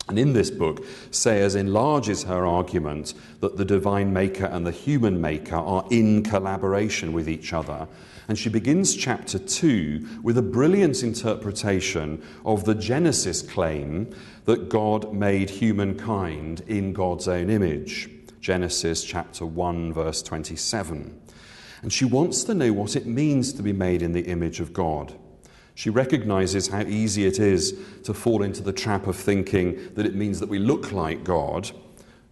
And 0.09 0.17
in 0.17 0.33
this 0.33 0.49
book, 0.49 0.83
Sayers 1.11 1.53
enlarges 1.53 2.23
her 2.23 2.45
argument 2.45 3.13
that 3.41 3.57
the 3.57 3.65
divine 3.65 4.11
maker 4.11 4.45
and 4.45 4.65
the 4.65 4.71
human 4.71 5.21
maker 5.21 5.55
are 5.55 5.85
in 5.91 6.23
collaboration 6.23 7.13
with 7.13 7.29
each 7.29 7.53
other. 7.53 7.87
And 8.27 8.37
she 8.37 8.49
begins 8.49 8.95
chapter 8.95 9.37
2 9.37 10.21
with 10.23 10.37
a 10.37 10.41
brilliant 10.41 11.03
interpretation 11.03 12.23
of 12.43 12.65
the 12.65 12.73
Genesis 12.73 13.43
claim 13.43 14.13
that 14.45 14.67
God 14.67 15.13
made 15.13 15.49
humankind 15.51 16.61
in 16.67 16.91
God's 16.91 17.27
own 17.27 17.51
image. 17.51 18.09
Genesis 18.41 19.03
chapter 19.03 19.45
1, 19.45 19.93
verse 19.93 20.23
27. 20.23 21.21
And 21.83 21.93
she 21.93 22.05
wants 22.05 22.43
to 22.45 22.55
know 22.55 22.73
what 22.73 22.95
it 22.95 23.05
means 23.05 23.53
to 23.53 23.61
be 23.61 23.73
made 23.73 24.01
in 24.01 24.13
the 24.13 24.25
image 24.25 24.59
of 24.59 24.73
God. 24.73 25.13
She 25.79 25.89
recognizes 25.89 26.67
how 26.67 26.81
easy 26.81 27.25
it 27.25 27.39
is 27.39 27.73
to 28.03 28.13
fall 28.13 28.43
into 28.43 28.61
the 28.61 28.73
trap 28.73 29.07
of 29.07 29.15
thinking 29.15 29.79
that 29.93 30.05
it 30.05 30.13
means 30.13 30.41
that 30.41 30.49
we 30.49 30.59
look 30.59 30.91
like 30.91 31.23
God, 31.23 31.71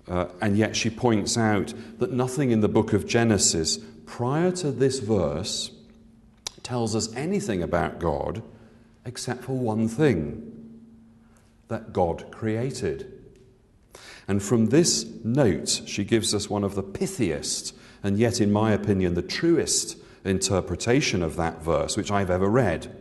uh, 0.06 0.26
and 0.42 0.58
yet 0.58 0.76
she 0.76 0.90
points 0.90 1.38
out 1.38 1.74
that 2.00 2.12
nothing 2.12 2.52
in 2.52 2.60
the 2.60 2.68
book 2.68 2.92
of 2.92 3.08
Genesis 3.08 3.80
prior 4.06 4.52
to 4.52 4.70
this 4.70 5.00
verse 5.00 5.72
tells 6.62 6.94
us 6.94 7.16
anything 7.16 7.64
about 7.64 8.00
God 8.00 8.44
except 9.06 9.46
for 9.46 9.54
one 9.54 9.88
thing 9.88 10.82
that 11.70 11.94
God 11.94 12.30
created. 12.32 13.14
And 14.28 14.44
from 14.44 14.66
this 14.66 15.06
note, 15.24 15.84
she 15.86 16.04
gives 16.04 16.36
us 16.36 16.50
one 16.50 16.66
of 16.66 16.76
the 16.76 16.84
pithiest, 16.84 17.72
and 18.04 18.20
yet, 18.20 18.42
in 18.42 18.52
my 18.52 18.74
opinion, 18.74 19.14
the 19.14 19.22
truest 19.22 19.98
interpretation 20.26 21.24
of 21.24 21.38
that 21.38 21.62
verse 21.62 21.96
which 21.96 22.12
I've 22.12 22.30
ever 22.30 22.50
read 22.50 22.97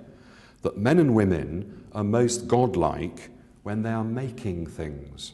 that 0.66 0.76
men 0.76 0.98
and 0.98 1.14
women 1.14 1.86
are 1.92 2.02
most 2.02 2.48
godlike 2.48 3.30
when 3.62 3.82
they 3.82 3.90
are 3.90 4.02
making 4.02 4.66
things. 4.66 5.32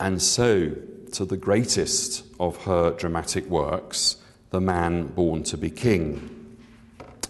And 0.00 0.20
so, 0.20 0.72
to 1.12 1.24
the 1.24 1.36
greatest 1.36 2.24
of 2.40 2.64
her 2.64 2.90
dramatic 2.90 3.46
works, 3.46 4.16
The 4.50 4.60
Man 4.60 5.06
Born 5.06 5.44
to 5.44 5.56
Be 5.56 5.70
King, 5.70 6.58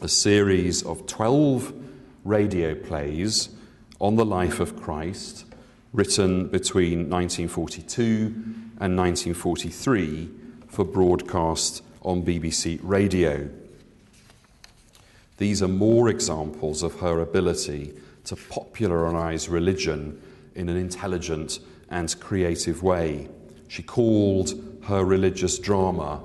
a 0.01 0.09
series 0.09 0.83
of 0.83 1.07
12 1.07 1.75
radio 2.25 2.75
plays 2.75 3.51
on 4.01 4.17
the 4.17 4.25
life 4.25 4.61
of 4.61 4.81
Christ, 4.81 5.45
written 5.93 6.49
between 6.49 7.11
1942 7.11 8.33
and 8.81 8.97
1943 8.97 10.31
for 10.69 10.87
broadcast 10.87 11.83
on 12.01 12.23
BBC 12.23 12.81
Radio. 12.83 13.51
These 15.37 15.63
are 15.63 15.69
more 15.69 16.09
examples 16.09 16.83
of 16.83 17.01
her 17.01 17.21
ability 17.21 17.95
to 18.25 18.37
popularize 18.37 19.49
religion 19.49 20.21
in 20.55 20.69
an 20.69 20.77
intelligent 20.77 21.59
and 21.91 22.19
creative 22.21 22.83
way. 22.83 23.29
She 23.69 23.83
called 23.83 24.79
her 24.85 25.05
religious 25.05 25.59
drama 25.59 26.23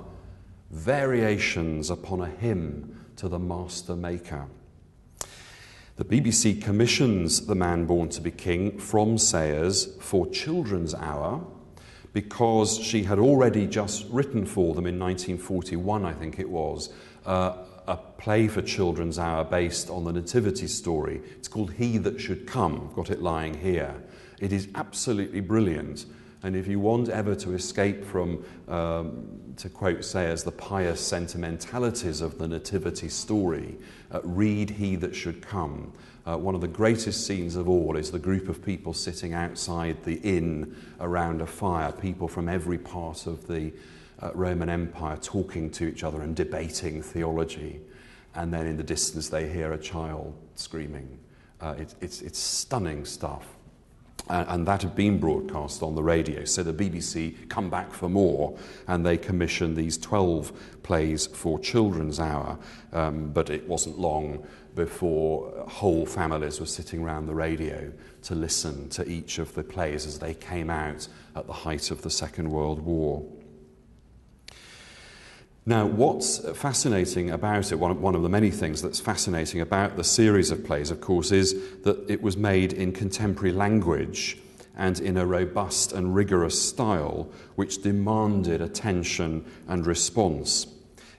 Variations 0.70 1.90
upon 1.90 2.20
a 2.20 2.28
Hymn 2.28 3.04
to 3.16 3.28
the 3.28 3.40
Master 3.40 3.96
Maker. 3.96 4.46
The 5.96 6.04
BBC 6.04 6.62
commissions 6.62 7.44
The 7.46 7.56
Man 7.56 7.86
Born 7.86 8.08
to 8.10 8.20
Be 8.20 8.30
King 8.30 8.78
from 8.78 9.18
Sayers 9.18 9.96
for 10.00 10.28
Children's 10.28 10.94
Hour 10.94 11.44
because 12.12 12.78
she 12.78 13.02
had 13.02 13.18
already 13.18 13.66
just 13.66 14.06
written 14.10 14.46
for 14.46 14.74
them 14.74 14.86
in 14.86 14.98
1941, 14.98 16.04
I 16.04 16.12
think 16.12 16.38
it 16.38 16.48
was, 16.48 16.90
uh, 17.26 17.64
a 17.90 17.96
play 17.96 18.46
for 18.46 18.62
Children's 18.62 19.18
Hour 19.18 19.44
based 19.44 19.90
on 19.90 20.04
the 20.04 20.12
Nativity 20.12 20.68
story. 20.68 21.20
It's 21.36 21.48
called 21.48 21.72
He 21.72 21.98
That 21.98 22.20
Should 22.20 22.46
Come. 22.46 22.86
I've 22.88 22.94
got 22.94 23.10
it 23.10 23.20
lying 23.20 23.54
here. 23.54 23.94
It 24.38 24.52
is 24.52 24.68
absolutely 24.76 25.40
brilliant. 25.40 26.06
And 26.44 26.54
if 26.54 26.68
you 26.68 26.78
want 26.78 27.08
ever 27.08 27.34
to 27.34 27.52
escape 27.52 28.04
from, 28.04 28.44
um, 28.68 29.54
to 29.56 29.68
quote 29.68 30.04
Sayers, 30.04 30.44
the 30.44 30.52
pious 30.52 31.04
sentimentalities 31.04 32.20
of 32.20 32.38
the 32.38 32.46
Nativity 32.46 33.08
story, 33.08 33.76
uh, 34.12 34.20
read 34.22 34.70
He 34.70 34.94
That 34.94 35.14
Should 35.14 35.42
Come. 35.42 35.92
Uh, 36.24 36.36
one 36.36 36.54
of 36.54 36.60
the 36.60 36.68
greatest 36.68 37.26
scenes 37.26 37.56
of 37.56 37.68
all 37.68 37.96
is 37.96 38.12
the 38.12 38.20
group 38.20 38.48
of 38.48 38.64
people 38.64 38.94
sitting 38.94 39.34
outside 39.34 40.04
the 40.04 40.20
inn 40.22 40.76
around 41.00 41.40
a 41.40 41.46
fire, 41.46 41.90
people 41.90 42.28
from 42.28 42.48
every 42.48 42.78
part 42.78 43.26
of 43.26 43.48
the 43.48 43.72
uh, 44.22 44.30
Roman 44.34 44.68
Empire 44.68 45.16
talking 45.16 45.70
to 45.70 45.88
each 45.88 46.04
other 46.04 46.22
and 46.22 46.34
debating 46.34 47.02
theology. 47.02 47.80
And 48.34 48.52
then 48.52 48.66
in 48.66 48.76
the 48.76 48.82
distance, 48.82 49.28
they 49.28 49.48
hear 49.48 49.72
a 49.72 49.78
child 49.78 50.34
screaming. 50.54 51.18
Uh, 51.60 51.74
it, 51.78 51.94
it's, 52.00 52.22
it's 52.22 52.38
stunning 52.38 53.04
stuff. 53.04 53.46
Uh, 54.28 54.44
and 54.48 54.66
that 54.66 54.82
had 54.82 54.94
been 54.94 55.18
broadcast 55.18 55.82
on 55.82 55.94
the 55.94 56.02
radio. 56.02 56.44
So 56.44 56.62
the 56.62 56.72
BBC 56.72 57.48
come 57.48 57.68
back 57.68 57.92
for 57.92 58.08
more, 58.08 58.56
and 58.86 59.04
they 59.04 59.16
commissioned 59.16 59.76
these 59.76 59.98
12 59.98 60.52
plays 60.84 61.26
for 61.26 61.58
Children's 61.58 62.20
Hour. 62.20 62.58
Um, 62.92 63.32
but 63.32 63.50
it 63.50 63.66
wasn't 63.66 63.98
long 63.98 64.46
before 64.76 65.52
whole 65.66 66.06
families 66.06 66.60
were 66.60 66.66
sitting 66.66 67.02
around 67.02 67.26
the 67.26 67.34
radio 67.34 67.92
to 68.22 68.34
listen 68.34 68.88
to 68.90 69.08
each 69.08 69.38
of 69.38 69.52
the 69.54 69.64
plays 69.64 70.06
as 70.06 70.18
they 70.18 70.34
came 70.34 70.70
out 70.70 71.08
at 71.34 71.46
the 71.46 71.52
height 71.52 71.90
of 71.90 72.02
the 72.02 72.10
Second 72.10 72.50
World 72.50 72.80
War. 72.80 73.24
Now, 75.66 75.84
what's 75.84 76.38
fascinating 76.58 77.30
about 77.30 77.70
it, 77.70 77.76
one, 77.76 78.00
one 78.00 78.14
of 78.14 78.22
the 78.22 78.30
many 78.30 78.50
things 78.50 78.80
that's 78.80 78.98
fascinating 78.98 79.60
about 79.60 79.96
the 79.96 80.04
series 80.04 80.50
of 80.50 80.64
plays, 80.64 80.90
of 80.90 81.00
course, 81.00 81.32
is 81.32 81.54
that 81.82 82.08
it 82.08 82.22
was 82.22 82.36
made 82.36 82.72
in 82.72 82.92
contemporary 82.92 83.52
language 83.52 84.38
and 84.76 84.98
in 84.98 85.18
a 85.18 85.26
robust 85.26 85.92
and 85.92 86.14
rigorous 86.14 86.60
style 86.60 87.28
which 87.56 87.82
demanded 87.82 88.62
attention 88.62 89.44
and 89.68 89.86
response. 89.86 90.66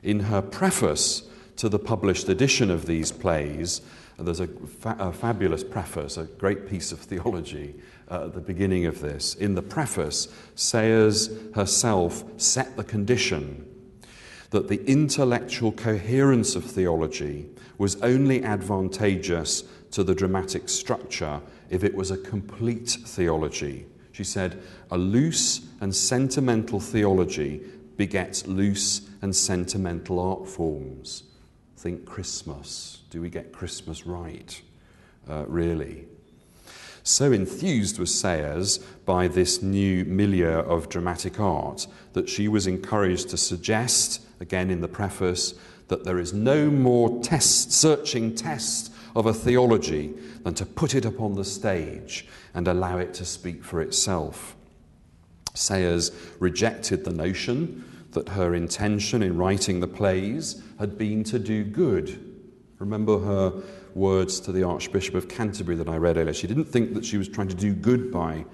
In 0.01 0.21
her 0.21 0.41
preface 0.41 1.23
to 1.57 1.69
the 1.69 1.77
published 1.77 2.27
edition 2.27 2.71
of 2.71 2.87
these 2.87 3.11
plays, 3.11 3.81
there's 4.17 4.39
a, 4.39 4.47
fa- 4.47 4.97
a 4.99 5.13
fabulous 5.13 5.63
preface, 5.63 6.17
a 6.17 6.23
great 6.23 6.67
piece 6.67 6.91
of 6.91 6.99
theology 6.99 7.75
uh, 8.09 8.25
at 8.25 8.33
the 8.33 8.41
beginning 8.41 8.87
of 8.87 9.01
this. 9.01 9.35
In 9.35 9.53
the 9.53 9.61
preface, 9.61 10.27
Sayers 10.55 11.29
herself 11.53 12.23
set 12.37 12.75
the 12.75 12.83
condition 12.83 13.67
that 14.51 14.67
the 14.67 14.85
intellectual 14.85 15.71
coherence 15.71 16.55
of 16.55 16.63
theology 16.63 17.47
was 17.77 17.99
only 18.01 18.43
advantageous 18.43 19.63
to 19.91 20.03
the 20.03 20.13
dramatic 20.13 20.69
structure 20.69 21.41
if 21.69 21.83
it 21.83 21.95
was 21.95 22.11
a 22.11 22.17
complete 22.17 22.97
theology. 23.05 23.85
She 24.11 24.23
said, 24.23 24.61
a 24.91 24.97
loose 24.97 25.61
and 25.79 25.95
sentimental 25.95 26.79
theology 26.79 27.61
begets 27.97 28.45
loose 28.45 29.09
and 29.21 29.35
sentimental 29.35 30.19
art 30.19 30.47
forms. 30.47 31.23
Think 31.77 32.05
Christmas. 32.05 33.01
Do 33.09 33.21
we 33.21 33.29
get 33.29 33.53
Christmas 33.53 34.05
right? 34.05 34.61
Uh, 35.29 35.45
really? 35.47 36.05
So 37.03 37.31
enthused 37.31 37.99
was 37.99 38.13
Sayers 38.13 38.77
by 39.05 39.27
this 39.27 39.61
new 39.61 40.05
milieu 40.05 40.59
of 40.59 40.89
dramatic 40.89 41.39
art 41.39 41.87
that 42.13 42.29
she 42.29 42.47
was 42.47 42.67
encouraged 42.67 43.29
to 43.29 43.37
suggest 43.37 44.21
again 44.41 44.69
in 44.69 44.81
the 44.81 44.87
preface, 44.87 45.53
that 45.87 46.03
there 46.03 46.19
is 46.19 46.33
no 46.33 46.69
more 46.69 47.21
test, 47.21 47.71
searching 47.71 48.35
test 48.35 48.91
of 49.15 49.25
a 49.25 49.33
theology 49.33 50.13
than 50.43 50.53
to 50.55 50.65
put 50.65 50.95
it 50.95 51.05
upon 51.05 51.35
the 51.35 51.45
stage 51.45 52.27
and 52.53 52.67
allow 52.67 52.97
it 52.97 53.13
to 53.13 53.23
speak 53.23 53.63
for 53.63 53.81
itself. 53.81 54.55
Sayers 55.53 56.11
rejected 56.39 57.05
the 57.05 57.11
notion 57.11 57.83
that 58.11 58.29
her 58.29 58.55
intention 58.55 59.21
in 59.21 59.37
writing 59.37 59.79
the 59.79 59.87
plays 59.87 60.61
had 60.79 60.97
been 60.97 61.23
to 61.25 61.39
do 61.39 61.63
good. 61.63 62.19
Remember 62.79 63.19
her 63.19 63.61
words 63.93 64.39
to 64.41 64.51
the 64.51 64.63
Archbishop 64.63 65.15
of 65.15 65.27
Canterbury 65.27 65.77
that 65.77 65.89
I 65.89 65.97
read 65.97 66.17
earlier. 66.17 66.33
She 66.33 66.47
didn't 66.47 66.65
think 66.65 66.93
that 66.93 67.05
she 67.05 67.17
was 67.17 67.27
trying 67.27 67.49
to 67.49 67.55
do 67.55 67.73
good 67.73 68.11
by 68.11 68.45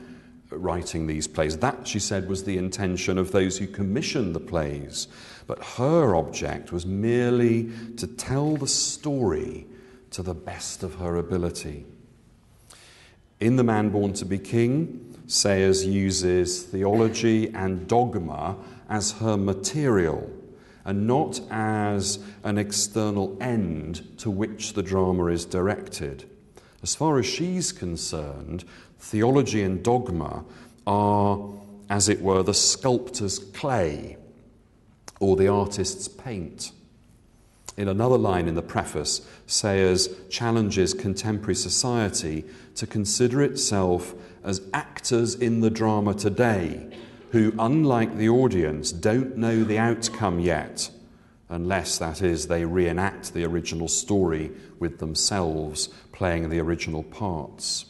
writing 0.50 1.08
these 1.08 1.28
plays. 1.28 1.58
That, 1.58 1.88
she 1.88 2.00
said, 2.00 2.28
was 2.28 2.44
the 2.44 2.58
intention 2.58 3.18
of 3.18 3.32
those 3.32 3.58
who 3.58 3.68
commissioned 3.68 4.34
the 4.36 4.40
plays. 4.40 5.08
But 5.46 5.64
her 5.78 6.16
object 6.16 6.72
was 6.72 6.86
merely 6.86 7.70
to 7.98 8.08
tell 8.08 8.58
the 8.58 8.68
story 8.68 9.66
to 10.12 10.24
the 10.24 10.34
best 10.34 10.84
of 10.84 10.96
her 10.96 11.18
ability. 11.18 11.86
In 13.40 13.56
The 13.56 13.64
Man 13.64 13.90
Born 13.90 14.14
to 14.14 14.26
Be 14.26 14.40
King, 14.40 15.16
Sayers 15.28 15.86
uses 15.86 16.64
theology 16.64 17.54
and 17.54 17.88
dogma 17.88 18.56
as 18.90 19.12
her 19.14 19.36
material. 19.38 20.32
and 20.88 21.06
not 21.06 21.42
as 21.52 22.18
an 22.46 22.58
external 22.58 23.38
end 23.42 24.18
to 24.18 24.32
which 24.32 24.72
the 24.72 24.82
drama 24.82 25.26
is 25.26 25.44
directed. 25.44 26.24
As 26.82 26.96
far 26.96 27.20
as 27.20 27.26
she's 27.26 27.74
concerned, 27.74 28.64
theology 29.00 29.64
and 29.64 29.84
dogma 29.84 30.44
are, 30.86 31.40
as 31.90 32.10
it 32.10 32.22
were, 32.22 32.44
the 32.44 32.54
sculptor's 32.54 33.40
clay 33.40 34.18
or 35.20 35.36
the 35.36 35.48
artist's 35.48 36.08
paint. 36.08 36.72
In 37.78 37.88
another 37.88 38.18
line 38.18 38.48
in 38.48 38.56
the 38.56 38.62
preface, 38.62 39.22
Sayers 39.46 40.10
challenges 40.30 40.94
contemporary 40.94 41.56
society 41.56 42.44
to 42.76 42.88
consider 42.88 43.44
itself 43.44 44.16
as 44.44 44.62
actors 44.74 45.36
in 45.36 45.62
the 45.62 45.70
drama 45.70 46.14
today 46.14 46.90
who, 47.32 47.54
unlike 47.60 48.18
the 48.18 48.30
audience, 48.30 48.92
don't 48.92 49.38
know 49.38 49.64
the 49.64 49.78
outcome 49.78 50.40
yet, 50.40 50.90
unless, 51.50 51.98
that 51.98 52.22
is, 52.22 52.48
they 52.48 52.66
reenact 52.66 53.34
the 53.34 53.44
original 53.44 53.88
story 53.88 54.52
with 54.80 55.00
themselves 55.00 55.88
playing 56.12 56.50
the 56.50 56.60
original 56.60 57.04
parts. 57.04 57.86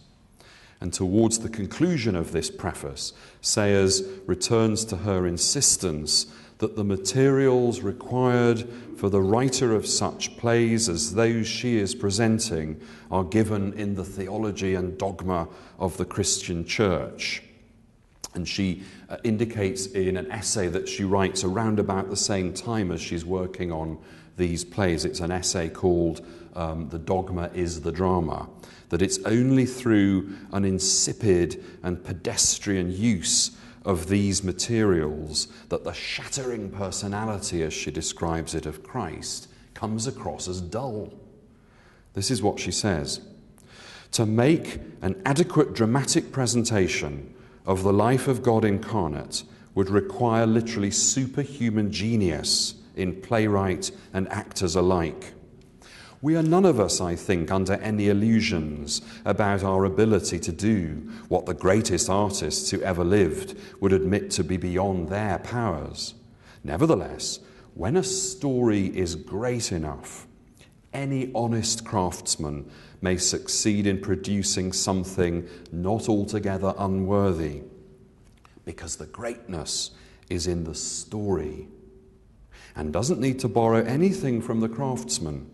And 0.79 0.93
towards 0.93 1.39
the 1.39 1.49
conclusion 1.49 2.15
of 2.15 2.31
this 2.31 2.51
preface, 2.51 3.13
Sayers 3.41 4.03
returns 4.25 4.85
to 4.85 4.97
her 4.97 5.25
insistence 5.25 6.27
that 6.59 6.75
the 6.75 6.83
materials 6.83 7.81
required 7.81 8.67
for 8.95 9.09
the 9.09 9.21
writer 9.21 9.73
of 9.73 9.87
such 9.87 10.37
plays 10.37 10.89
as 10.89 11.13
those 11.13 11.47
she 11.47 11.77
is 11.77 11.93
presenting 11.93 12.79
are 13.11 13.23
given 13.23 13.73
in 13.73 13.95
the 13.95 14.03
theology 14.03 14.75
and 14.75 14.97
dogma 14.97 15.47
of 15.77 15.97
the 15.97 16.05
Christian 16.05 16.65
church. 16.65 17.43
And 18.37 18.47
she 18.47 18.83
uh, 19.09 19.17
indicates 19.23 19.87
in 19.87 20.15
an 20.15 20.31
essay 20.31 20.67
that 20.67 20.87
she 20.87 21.03
writes 21.03 21.43
around 21.43 21.79
about 21.79 22.11
the 22.11 22.15
same 22.15 22.53
time 22.53 22.91
as 22.91 23.01
she's 23.01 23.25
working 23.25 23.71
on 23.71 23.97
these 24.37 24.63
plays. 24.63 25.05
It's 25.05 25.21
an 25.21 25.31
essay 25.31 25.69
called 25.69 26.23
um, 26.53 26.87
The 26.89 26.99
Dogma 26.99 27.49
is 27.55 27.81
the 27.81 27.91
Drama. 27.91 28.47
That 28.89 29.01
it's 29.01 29.17
only 29.25 29.65
through 29.65 30.35
an 30.53 30.65
insipid 30.65 31.65
and 31.81 32.03
pedestrian 32.03 32.91
use 32.91 33.57
of 33.83 34.07
these 34.07 34.43
materials 34.43 35.47
that 35.69 35.83
the 35.83 35.93
shattering 35.93 36.69
personality, 36.69 37.63
as 37.63 37.73
she 37.73 37.89
describes 37.89 38.53
it, 38.53 38.67
of 38.67 38.83
Christ 38.83 39.47
comes 39.73 40.05
across 40.05 40.47
as 40.47 40.61
dull. 40.61 41.11
This 42.13 42.29
is 42.29 42.43
what 42.43 42.59
she 42.59 42.71
says 42.71 43.19
To 44.11 44.27
make 44.27 44.79
an 45.01 45.19
adequate 45.25 45.73
dramatic 45.73 46.31
presentation 46.31 47.33
of 47.67 47.83
the 47.83 47.93
life 47.93 48.27
of 48.27 48.41
God 48.41 48.65
incarnate 48.65 49.43
would 49.75 49.89
require 49.89 50.47
literally 50.47 50.89
superhuman 50.89 51.91
genius 51.91 52.75
in 52.95 53.21
playwright 53.21 53.91
and 54.13 54.27
actors 54.29 54.75
alike. 54.75 55.33
We 56.21 56.35
are 56.35 56.41
none 56.41 56.65
of 56.65 56.79
us, 56.79 56.99
I 56.99 57.15
think, 57.15 57.51
under 57.51 57.73
any 57.73 58.07
illusions 58.07 59.01
about 59.23 59.63
our 59.63 59.85
ability 59.85 60.39
to 60.39 60.51
do 60.51 61.11
what 61.27 61.45
the 61.45 61.53
greatest 61.53 62.09
artists 62.09 62.71
who 62.71 62.81
ever 62.81 63.03
lived 63.03 63.55
would 63.79 63.93
admit 63.93 64.31
to 64.31 64.43
be 64.43 64.57
beyond 64.57 65.09
their 65.09 65.37
powers. 65.37 66.15
Nevertheless, 66.63 67.39
when 67.75 67.95
a 67.95 68.03
story 68.03 68.87
is 68.97 69.13
great 69.13 69.71
enough, 69.71 70.25
any 70.91 71.31
honest 71.35 71.85
craftsman 71.85 72.71
may 73.01 73.17
succeed 73.17 73.85
in 73.87 73.99
producing 73.99 74.73
something 74.73 75.47
not 75.71 76.09
altogether 76.09 76.73
unworthy, 76.77 77.61
because 78.65 78.95
the 78.95 79.05
greatness 79.05 79.91
is 80.29 80.47
in 80.47 80.63
the 80.63 80.75
story 80.75 81.67
and 82.75 82.93
doesn't 82.93 83.19
need 83.19 83.39
to 83.39 83.47
borrow 83.47 83.83
anything 83.83 84.41
from 84.41 84.59
the 84.59 84.69
craftsman. 84.69 85.49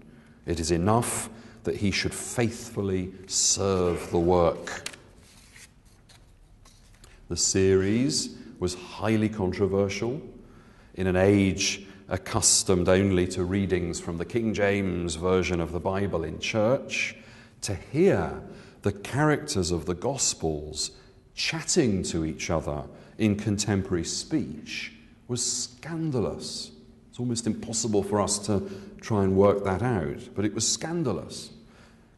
It 0.45 0.60
is 0.60 0.71
enough 0.71 1.29
that 1.63 1.77
he 1.77 1.91
should 1.91 2.13
faithfully 2.13 3.13
serve 3.27 4.12
the 4.12 4.19
work. 4.19 4.89
The 7.29 7.38
series 7.38 8.36
was 8.60 8.75
highly 8.75 9.29
controversial 9.29 10.21
in 10.95 11.08
an 11.08 11.15
age 11.15 11.86
accustomed 12.10 12.89
only 12.89 13.25
to 13.27 13.43
readings 13.43 13.99
from 13.99 14.17
the 14.17 14.25
King 14.25 14.53
James 14.53 15.15
Version 15.15 15.62
of 15.62 15.71
the 15.71 15.79
Bible 15.79 16.23
in 16.23 16.39
church, 16.39 17.15
to 17.63 17.76
hear 17.76 18.41
the 18.82 18.91
characters 18.91 19.71
of 19.71 19.86
the 19.86 19.93
Gospels 19.93 20.91
chatting 21.36 22.04
to 22.04 22.26
each 22.26 22.49
other 22.49 22.84
in 23.17 23.36
contemporary 23.36 24.04
speech 24.04 24.93
was 25.28 25.43
scandalous. 25.43 26.71
It's 27.10 27.19
almost 27.19 27.47
impossible 27.47 28.04
for 28.04 28.19
us 28.19 28.39
to 28.39 28.69
try 29.02 29.23
and 29.23 29.36
work 29.36 29.63
that 29.63 29.82
out, 29.82 30.30
but 30.36 30.45
it 30.45 30.54
was 30.54 30.67
scandalous. 30.67 31.52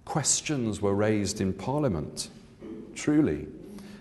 Questions 0.06 0.82
were 0.82 0.94
raised 0.94 1.42
in 1.42 1.54
Parliament, 1.54 2.30
truly, 2.96 3.48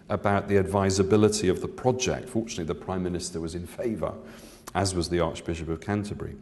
about 0.08 0.48
the 0.48 0.56
advisability 0.56 1.48
of 1.48 1.60
the 1.60 1.68
project. 1.68 2.28
Fortunately, 2.28 2.64
the 2.64 2.74
Prime 2.74 3.02
Minister 3.02 3.40
was 3.40 3.54
in 3.54 3.66
favour 3.66 4.14
as 4.74 4.94
was 4.94 5.08
the 5.08 5.20
Archbishop 5.20 5.68
of 5.68 5.80
Canterbury. 5.80 6.36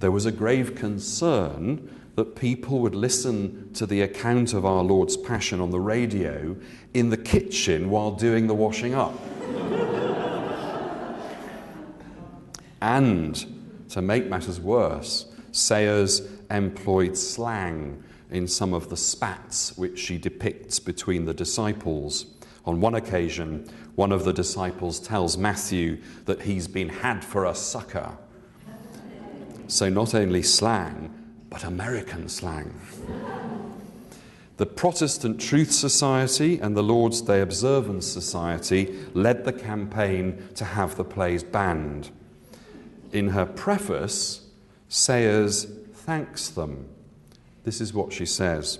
There 0.00 0.10
was 0.10 0.26
a 0.26 0.32
grave 0.32 0.74
concern 0.74 1.88
that 2.16 2.34
people 2.34 2.80
would 2.80 2.94
listen 2.94 3.72
to 3.74 3.86
the 3.86 4.00
account 4.00 4.54
of 4.54 4.64
our 4.64 4.82
Lord's 4.82 5.16
Passion 5.16 5.60
on 5.60 5.70
the 5.70 5.78
radio 5.78 6.56
in 6.94 7.10
the 7.10 7.16
kitchen 7.16 7.90
while 7.90 8.10
doing 8.10 8.46
the 8.46 8.54
washing 8.54 8.94
up. 8.94 9.14
and 12.80 13.46
to 13.90 14.02
make 14.02 14.26
matters 14.26 14.58
worse, 14.58 15.26
Sayers 15.52 16.22
employed 16.50 17.16
slang 17.16 18.02
in 18.30 18.48
some 18.48 18.72
of 18.72 18.88
the 18.88 18.96
spats 18.96 19.76
which 19.76 19.98
she 19.98 20.18
depicts 20.18 20.78
between 20.78 21.26
the 21.26 21.34
disciples. 21.34 22.26
On 22.64 22.80
one 22.80 22.94
occasion, 22.94 23.68
one 23.94 24.10
of 24.10 24.24
the 24.24 24.32
disciples 24.32 25.00
tells 25.00 25.36
Matthew 25.36 25.98
that 26.24 26.42
he's 26.42 26.66
been 26.66 26.88
had 26.88 27.22
for 27.22 27.44
a 27.44 27.54
sucker. 27.54 28.16
So, 29.68 29.88
not 29.88 30.14
only 30.14 30.42
slang, 30.42 31.25
but 31.56 31.64
American 31.64 32.28
slang. 32.28 32.70
The 34.58 34.66
Protestant 34.66 35.40
Truth 35.40 35.72
Society 35.72 36.58
and 36.58 36.76
the 36.76 36.82
Lord's 36.82 37.22
Day 37.22 37.40
Observance 37.40 38.06
Society 38.06 38.94
led 39.14 39.46
the 39.46 39.54
campaign 39.54 40.50
to 40.56 40.66
have 40.66 40.96
the 40.96 41.04
plays 41.04 41.42
banned. 41.42 42.10
In 43.10 43.30
her 43.30 43.46
preface, 43.46 44.50
Sayers 44.90 45.64
thanks 45.94 46.50
them. 46.50 46.90
This 47.64 47.80
is 47.80 47.94
what 47.94 48.12
she 48.12 48.26
says. 48.26 48.78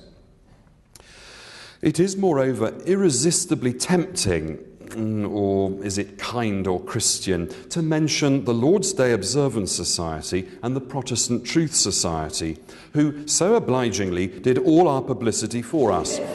It 1.80 1.98
is, 1.98 2.14
moreover, 2.14 2.78
irresistibly 2.84 3.72
tempting 3.72 4.58
Or 4.96 5.84
is 5.84 5.98
it 5.98 6.18
kind 6.18 6.66
or 6.66 6.80
Christian, 6.80 7.48
to 7.68 7.82
mention 7.82 8.44
the 8.44 8.54
Lord's 8.54 8.92
Day 8.92 9.12
Observance 9.12 9.72
Society 9.72 10.48
and 10.62 10.74
the 10.74 10.80
Protestant 10.80 11.44
Truth 11.44 11.74
Society, 11.74 12.58
who 12.94 13.26
so 13.26 13.54
obligingly 13.54 14.26
did 14.26 14.58
all 14.58 14.88
our 14.88 15.02
publicity 15.02 15.60
for 15.60 15.92
us. 15.92 16.18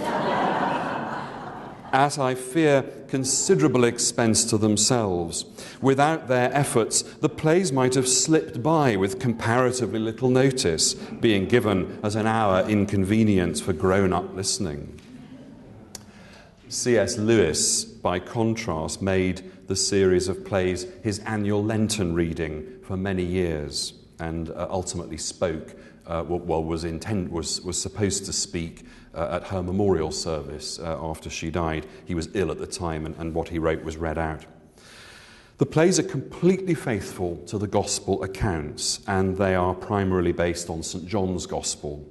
at, 1.94 2.18
I 2.18 2.36
fear, 2.36 2.84
considerable 3.08 3.84
expense 3.84 4.46
to 4.46 4.58
themselves. 4.58 5.46
Without 5.82 6.28
their 6.28 6.54
efforts, 6.54 7.02
the 7.02 7.30
plays 7.30 7.72
might 7.72 7.96
have 7.96 8.08
slipped 8.08 8.64
by 8.64 8.96
with 8.96 9.20
comparatively 9.20 10.00
little 10.00 10.30
notice, 10.30 10.94
being 10.94 11.48
given 11.48 12.00
as 12.04 12.16
an 12.16 12.28
hour 12.28 12.68
inconvenience 12.70 13.60
for 13.60 13.74
grown 13.74 14.14
up 14.14 14.34
listening. 14.36 15.01
C.S. 16.72 17.18
Lewis, 17.18 17.84
by 17.84 18.18
contrast, 18.18 19.02
made 19.02 19.68
the 19.68 19.76
series 19.76 20.30
of 20.30 20.46
plays 20.46 20.88
his 21.04 21.20
annual 21.20 21.62
Lenten 21.62 22.16
reading 22.16 22.80
for 22.84 22.96
many 22.96 23.26
years 23.26 23.92
and 24.20 24.50
uh, 24.52 24.68
ultimately 24.70 25.18
spoke, 25.18 25.76
uh, 26.08 26.24
well, 26.26 26.64
was, 26.64 26.86
intent, 26.86 27.30
was, 27.30 27.60
was 27.64 27.80
supposed 27.80 28.26
to 28.26 28.32
speak 28.32 28.86
uh, 29.14 29.42
at 29.42 29.48
her 29.50 29.62
memorial 29.62 30.12
service 30.12 30.80
uh, 30.80 30.98
after 31.02 31.30
she 31.30 31.52
died. 31.52 31.88
He 32.06 32.16
was 32.16 32.30
ill 32.36 32.52
at 32.52 32.58
the 32.58 32.68
time, 32.68 33.06
and, 33.06 33.18
and 33.18 33.34
what 33.34 33.50
he 33.50 33.60
wrote 33.60 33.84
was 33.84 33.98
read 33.98 34.18
out. 34.18 34.46
The 35.58 35.66
plays 35.66 36.00
are 36.00 36.04
completely 36.04 36.74
faithful 36.74 37.36
to 37.48 37.58
the 37.58 37.68
Gospel 37.68 38.24
accounts, 38.24 39.02
and 39.08 39.36
they 39.36 39.56
are 39.56 39.76
primarily 39.76 40.32
based 40.32 40.70
on 40.70 40.84
St. 40.84 41.06
John's 41.06 41.46
Gospel. 41.48 42.10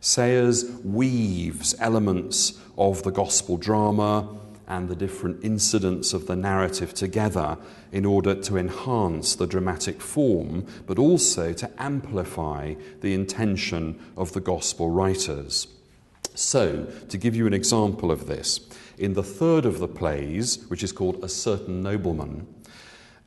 Sayers 0.00 0.64
weaves 0.84 1.74
elements 1.78 2.60
of 2.76 3.02
the 3.02 3.10
gospel 3.10 3.56
drama 3.56 4.28
and 4.68 4.88
the 4.88 4.96
different 4.96 5.44
incidents 5.44 6.12
of 6.12 6.26
the 6.26 6.36
narrative 6.36 6.92
together 6.92 7.56
in 7.92 8.04
order 8.04 8.34
to 8.34 8.56
enhance 8.56 9.34
the 9.34 9.46
dramatic 9.46 10.00
form, 10.00 10.66
but 10.86 10.98
also 10.98 11.52
to 11.52 11.70
amplify 11.78 12.74
the 13.00 13.14
intention 13.14 13.98
of 14.16 14.32
the 14.32 14.40
gospel 14.40 14.90
writers. 14.90 15.68
So, 16.34 16.84
to 17.08 17.16
give 17.16 17.36
you 17.36 17.46
an 17.46 17.54
example 17.54 18.10
of 18.10 18.26
this, 18.26 18.60
in 18.98 19.14
the 19.14 19.22
third 19.22 19.64
of 19.64 19.78
the 19.78 19.88
plays, 19.88 20.66
which 20.68 20.82
is 20.82 20.92
called 20.92 21.22
A 21.22 21.28
Certain 21.28 21.82
Nobleman, 21.82 22.46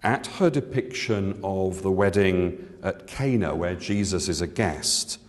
At 0.04 0.28
her 0.28 0.50
depiction 0.50 1.40
of 1.44 1.82
the 1.82 1.92
wedding 1.92 2.70
at 2.84 3.08
Cana, 3.08 3.56
where 3.56 3.76
Jesus 3.76 4.30
is 4.30 4.42
a 4.42 4.48
guest, 4.48 5.20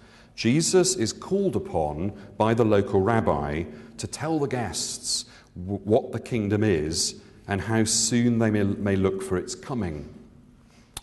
Jesus 0.40 0.96
is 0.96 1.12
called 1.12 1.54
upon 1.54 2.14
by 2.38 2.54
the 2.54 2.64
local 2.64 3.02
rabbi 3.02 3.64
to 3.98 4.06
tell 4.06 4.38
the 4.38 4.48
guests 4.48 5.26
what 5.52 6.12
the 6.12 6.18
kingdom 6.18 6.64
is 6.64 7.20
and 7.46 7.60
how 7.60 7.84
soon 7.84 8.38
they 8.38 8.50
may, 8.50 8.62
may 8.62 8.96
look 8.96 9.22
for 9.22 9.36
its 9.36 9.54
coming. 9.54 10.08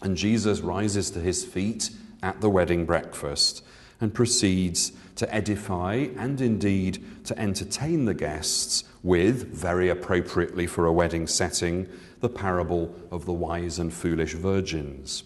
And 0.01 0.17
Jesus 0.17 0.61
rises 0.61 1.11
to 1.11 1.19
his 1.19 1.45
feet 1.45 1.91
at 2.23 2.41
the 2.41 2.49
wedding 2.49 2.83
breakfast 2.87 3.63
and 4.01 4.11
proceeds 4.11 4.91
to 5.17 5.31
edify 5.31 6.07
and 6.17 6.41
indeed 6.41 7.03
to 7.25 7.37
entertain 7.37 8.05
the 8.05 8.15
guests 8.15 8.85
with, 9.03 9.53
very 9.53 9.89
appropriately 9.89 10.65
for 10.65 10.87
a 10.87 10.93
wedding 10.93 11.27
setting, 11.27 11.87
the 12.21 12.29
parable 12.29 12.91
of 13.11 13.25
the 13.25 13.33
wise 13.33 13.77
and 13.77 13.93
foolish 13.93 14.33
virgins. 14.33 15.25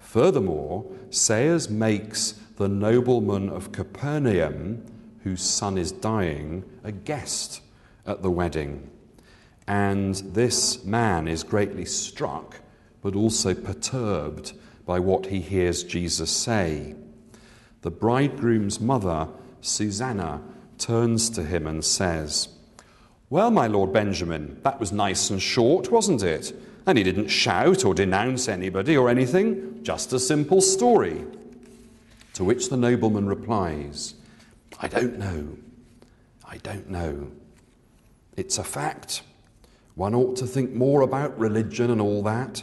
Furthermore, 0.00 0.84
Sayers 1.10 1.70
makes 1.70 2.34
the 2.60 2.68
nobleman 2.68 3.48
of 3.48 3.72
Capernaum, 3.72 4.84
whose 5.24 5.40
son 5.40 5.78
is 5.78 5.92
dying, 5.92 6.62
a 6.84 6.92
guest 6.92 7.62
at 8.04 8.20
the 8.20 8.30
wedding. 8.30 8.90
And 9.66 10.16
this 10.16 10.84
man 10.84 11.26
is 11.26 11.42
greatly 11.42 11.86
struck, 11.86 12.60
but 13.00 13.16
also 13.16 13.54
perturbed 13.54 14.52
by 14.84 14.98
what 14.98 15.24
he 15.24 15.40
hears 15.40 15.84
Jesus 15.84 16.30
say. 16.30 16.96
The 17.80 17.90
bridegroom's 17.90 18.78
mother, 18.78 19.28
Susanna, 19.62 20.42
turns 20.76 21.30
to 21.30 21.42
him 21.42 21.66
and 21.66 21.82
says, 21.82 22.50
Well, 23.30 23.50
my 23.50 23.68
Lord 23.68 23.90
Benjamin, 23.90 24.60
that 24.64 24.78
was 24.78 24.92
nice 24.92 25.30
and 25.30 25.40
short, 25.40 25.90
wasn't 25.90 26.22
it? 26.22 26.54
And 26.84 26.98
he 26.98 27.04
didn't 27.04 27.28
shout 27.28 27.86
or 27.86 27.94
denounce 27.94 28.48
anybody 28.48 28.98
or 28.98 29.08
anything, 29.08 29.82
just 29.82 30.12
a 30.12 30.18
simple 30.18 30.60
story. 30.60 31.24
To 32.34 32.44
which 32.44 32.68
the 32.68 32.76
nobleman 32.76 33.26
replies, 33.26 34.14
I 34.78 34.88
don't 34.88 35.18
know. 35.18 35.58
I 36.44 36.58
don't 36.58 36.88
know. 36.88 37.30
It's 38.36 38.58
a 38.58 38.64
fact. 38.64 39.22
One 39.94 40.14
ought 40.14 40.36
to 40.36 40.46
think 40.46 40.72
more 40.72 41.02
about 41.02 41.38
religion 41.38 41.90
and 41.90 42.00
all 42.00 42.22
that. 42.22 42.62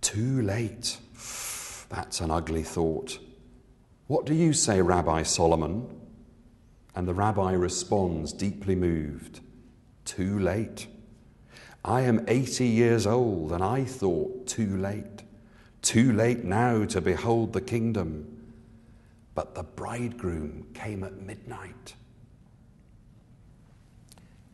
Too 0.00 0.42
late. 0.42 0.98
That's 1.88 2.20
an 2.20 2.30
ugly 2.30 2.62
thought. 2.62 3.18
What 4.06 4.26
do 4.26 4.34
you 4.34 4.52
say, 4.52 4.80
Rabbi 4.82 5.22
Solomon? 5.22 5.88
And 6.94 7.06
the 7.06 7.14
rabbi 7.14 7.52
responds, 7.52 8.32
deeply 8.32 8.74
moved, 8.74 9.40
Too 10.04 10.38
late. 10.38 10.86
I 11.84 12.00
am 12.02 12.24
80 12.26 12.66
years 12.66 13.06
old, 13.06 13.52
and 13.52 13.62
I 13.62 13.84
thought, 13.84 14.46
Too 14.46 14.76
late. 14.76 15.22
Too 15.82 16.12
late 16.12 16.42
now 16.42 16.84
to 16.86 17.00
behold 17.00 17.52
the 17.52 17.60
kingdom. 17.60 18.35
But 19.36 19.54
the 19.54 19.62
bridegroom 19.62 20.66
came 20.74 21.04
at 21.04 21.20
midnight. 21.20 21.94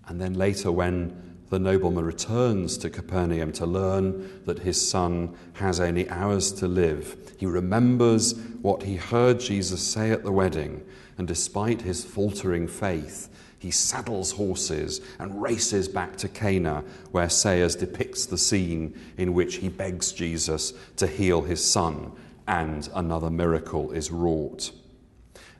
And 0.07 0.20
then 0.20 0.35
later, 0.35 0.70
when 0.70 1.33
the 1.53 1.59
nobleman 1.59 2.05
returns 2.05 2.78
to 2.78 2.89
Capernaum 2.89 3.53
to 3.53 3.66
learn 3.66 4.41
that 4.47 4.61
his 4.61 4.89
son 4.89 5.37
has 5.53 5.80
only 5.80 6.09
hours 6.09 6.51
to 6.51 6.66
live. 6.66 7.35
He 7.37 7.45
remembers 7.45 8.33
what 8.62 8.85
he 8.85 8.97
heard 8.97 9.39
Jesus 9.39 9.83
say 9.83 10.12
at 10.12 10.24
the 10.24 10.33
wedding, 10.33 10.83
and 11.18 11.28
despite 11.28 11.83
his 11.83 12.07
faltering 12.07 12.66
faith, 12.66 13.28
he 13.59 13.70
saddles 13.70 14.33
horses 14.33 15.03
and 15.18 15.43
races 15.43 15.89
back 15.89 16.16
to 16.16 16.28
Cana, 16.28 16.85
where 17.11 17.28
Sayers 17.28 17.76
depicts 17.76 18.24
the 18.24 18.39
scene 18.39 18.99
in 19.18 19.35
which 19.35 19.57
he 19.57 19.68
begs 19.68 20.11
Jesus 20.11 20.72
to 20.97 21.07
heal 21.07 21.43
his 21.43 21.62
son, 21.62 22.12
and 22.47 22.88
another 22.95 23.30
miracle 23.30 23.93
is 23.93 24.11
wrought. 24.11 24.72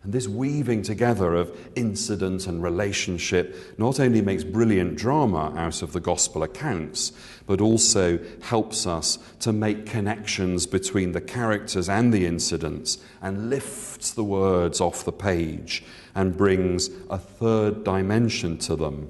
And 0.03 0.13
this 0.13 0.27
weaving 0.27 0.83
together 0.83 1.37
of 1.37 1.57
incident 1.77 2.49
and 2.49 2.61
relationship 2.61 3.79
not 3.79 4.01
only 4.01 4.21
makes 4.21 4.43
brilliant 4.43 4.97
drama 4.97 5.55
out 5.57 5.81
of 5.81 5.93
the 5.93 6.01
gospel 6.01 6.43
accounts, 6.43 7.13
but 7.47 7.61
also 7.61 8.19
helps 8.41 8.85
us 8.85 9.19
to 9.41 9.53
make 9.53 9.87
connections 9.87 10.67
between 10.67 11.13
the 11.13 11.21
characters 11.21 11.89
and 11.89 12.13
the 12.13 12.27
incidents 12.27 12.99
and 13.21 13.49
lifts 13.49 14.11
the 14.11 14.25
words 14.25 14.81
off 14.81 15.05
the 15.05 15.13
page 15.13 15.85
and 16.17 16.37
brings 16.37 16.91
a 17.09 17.19
third 17.19 17.85
dimension 17.85 18.59
to 18.59 18.75
them, 18.75 19.09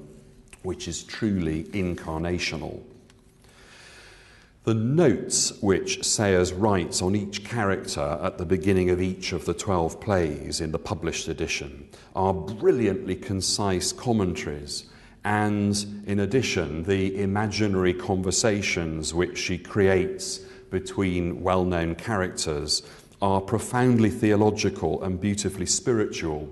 which 0.61 0.87
is 0.87 1.03
truly 1.03 1.63
incarnational. 1.65 2.83
The 4.63 4.73
notes 4.73 5.61
which 5.61 6.05
Sayers 6.05 6.53
writes 6.53 7.01
on 7.01 7.17
each 7.17 7.43
character 7.43 8.17
at 8.23 8.37
the 8.37 8.45
beginning 8.45 8.89
of 8.91 9.01
each 9.01 9.33
of 9.33 9.43
the 9.43 9.53
12 9.53 9.99
plays 9.99 10.61
in 10.61 10.71
the 10.71 10.79
published 10.79 11.27
edition 11.27 11.89
are 12.15 12.33
brilliantly 12.33 13.17
concise 13.17 13.91
commentaries, 13.91 14.85
and 15.25 16.03
in 16.07 16.21
addition, 16.21 16.83
the 16.83 17.21
imaginary 17.21 17.93
conversations 17.93 19.13
which 19.13 19.37
she 19.37 19.57
creates 19.57 20.37
between 20.71 21.43
well 21.43 21.65
known 21.65 21.93
characters 21.93 22.83
are 23.21 23.41
profoundly 23.41 24.09
theological 24.09 25.03
and 25.03 25.19
beautifully 25.19 25.65
spiritual. 25.65 26.47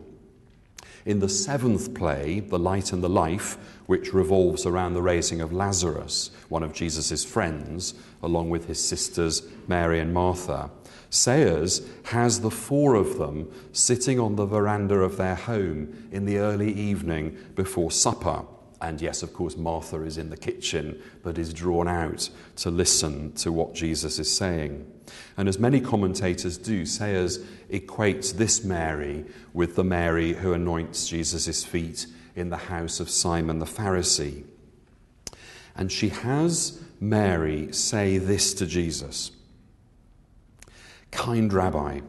In 1.05 1.19
the 1.19 1.29
seventh 1.29 1.93
play, 1.95 2.41
The 2.41 2.59
Light 2.59 2.91
and 2.91 3.01
the 3.01 3.09
Life, 3.09 3.57
which 3.91 4.13
revolves 4.13 4.65
around 4.65 4.93
the 4.93 5.01
raising 5.01 5.41
of 5.41 5.51
Lazarus, 5.51 6.31
one 6.47 6.63
of 6.63 6.71
Jesus' 6.71 7.25
friends, 7.25 7.93
along 8.23 8.49
with 8.49 8.67
his 8.67 8.81
sisters 8.81 9.43
Mary 9.67 9.99
and 9.99 10.13
Martha, 10.13 10.71
Sayers 11.09 11.85
has 12.03 12.39
the 12.39 12.49
four 12.49 12.95
of 12.95 13.17
them 13.17 13.51
sitting 13.73 14.17
on 14.17 14.37
the 14.37 14.45
veranda 14.45 14.95
of 14.95 15.17
their 15.17 15.35
home 15.35 16.07
in 16.09 16.23
the 16.23 16.37
early 16.37 16.71
evening 16.71 17.37
before 17.55 17.91
supper. 17.91 18.45
And 18.81 19.01
yes, 19.01 19.23
of 19.23 19.33
course, 19.33 19.57
Martha 19.57 20.01
is 20.03 20.17
in 20.17 20.29
the 20.29 20.37
kitchen, 20.37 20.97
but 21.21 21.37
is 21.37 21.53
drawn 21.53 21.89
out 21.89 22.29
to 22.55 22.71
listen 22.71 23.33
to 23.33 23.51
what 23.51 23.75
Jesus 23.75 24.19
is 24.19 24.33
saying. 24.33 24.89
And 25.35 25.49
as 25.49 25.59
many 25.59 25.81
commentators 25.81 26.57
do, 26.57 26.85
Sayers 26.85 27.39
equates 27.69 28.33
this 28.33 28.63
Mary 28.63 29.25
with 29.51 29.75
the 29.75 29.83
Mary 29.83 30.31
who 30.31 30.53
anoints 30.53 31.09
Jesus' 31.09 31.65
feet 31.65 32.07
in 32.41 32.49
the 32.49 32.57
house 32.57 32.99
of 32.99 33.09
Simon 33.09 33.59
the 33.59 33.65
Pharisee. 33.65 34.43
And 35.75 35.89
she 35.89 36.09
has 36.09 36.81
Mary 36.99 37.71
say 37.71 38.17
this 38.17 38.53
to 38.55 38.65
Jesus 38.65 39.31
Kind 41.11 41.53
Rabbi, 41.53 42.01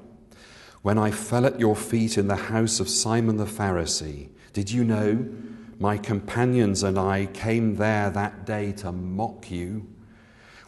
when 0.82 0.98
I 0.98 1.12
fell 1.12 1.46
at 1.46 1.60
your 1.60 1.76
feet 1.76 2.18
in 2.18 2.26
the 2.26 2.36
house 2.36 2.80
of 2.80 2.88
Simon 2.88 3.36
the 3.36 3.44
Pharisee, 3.44 4.30
did 4.52 4.70
you 4.70 4.82
know 4.82 5.28
my 5.78 5.96
companions 5.96 6.82
and 6.82 6.98
I 6.98 7.26
came 7.26 7.76
there 7.76 8.10
that 8.10 8.44
day 8.44 8.72
to 8.72 8.90
mock 8.90 9.50
you? 9.50 9.86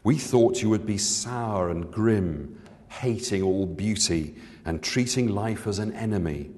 We 0.04 0.18
thought 0.18 0.62
you 0.62 0.70
would 0.70 0.86
be 0.86 0.98
sour 0.98 1.70
and 1.70 1.90
grim, 1.90 2.60
hating 2.88 3.42
all 3.42 3.66
beauty 3.66 4.36
and 4.64 4.82
treating 4.82 5.28
life 5.28 5.66
as 5.66 5.78
an 5.78 5.92
enemy. 5.92 6.50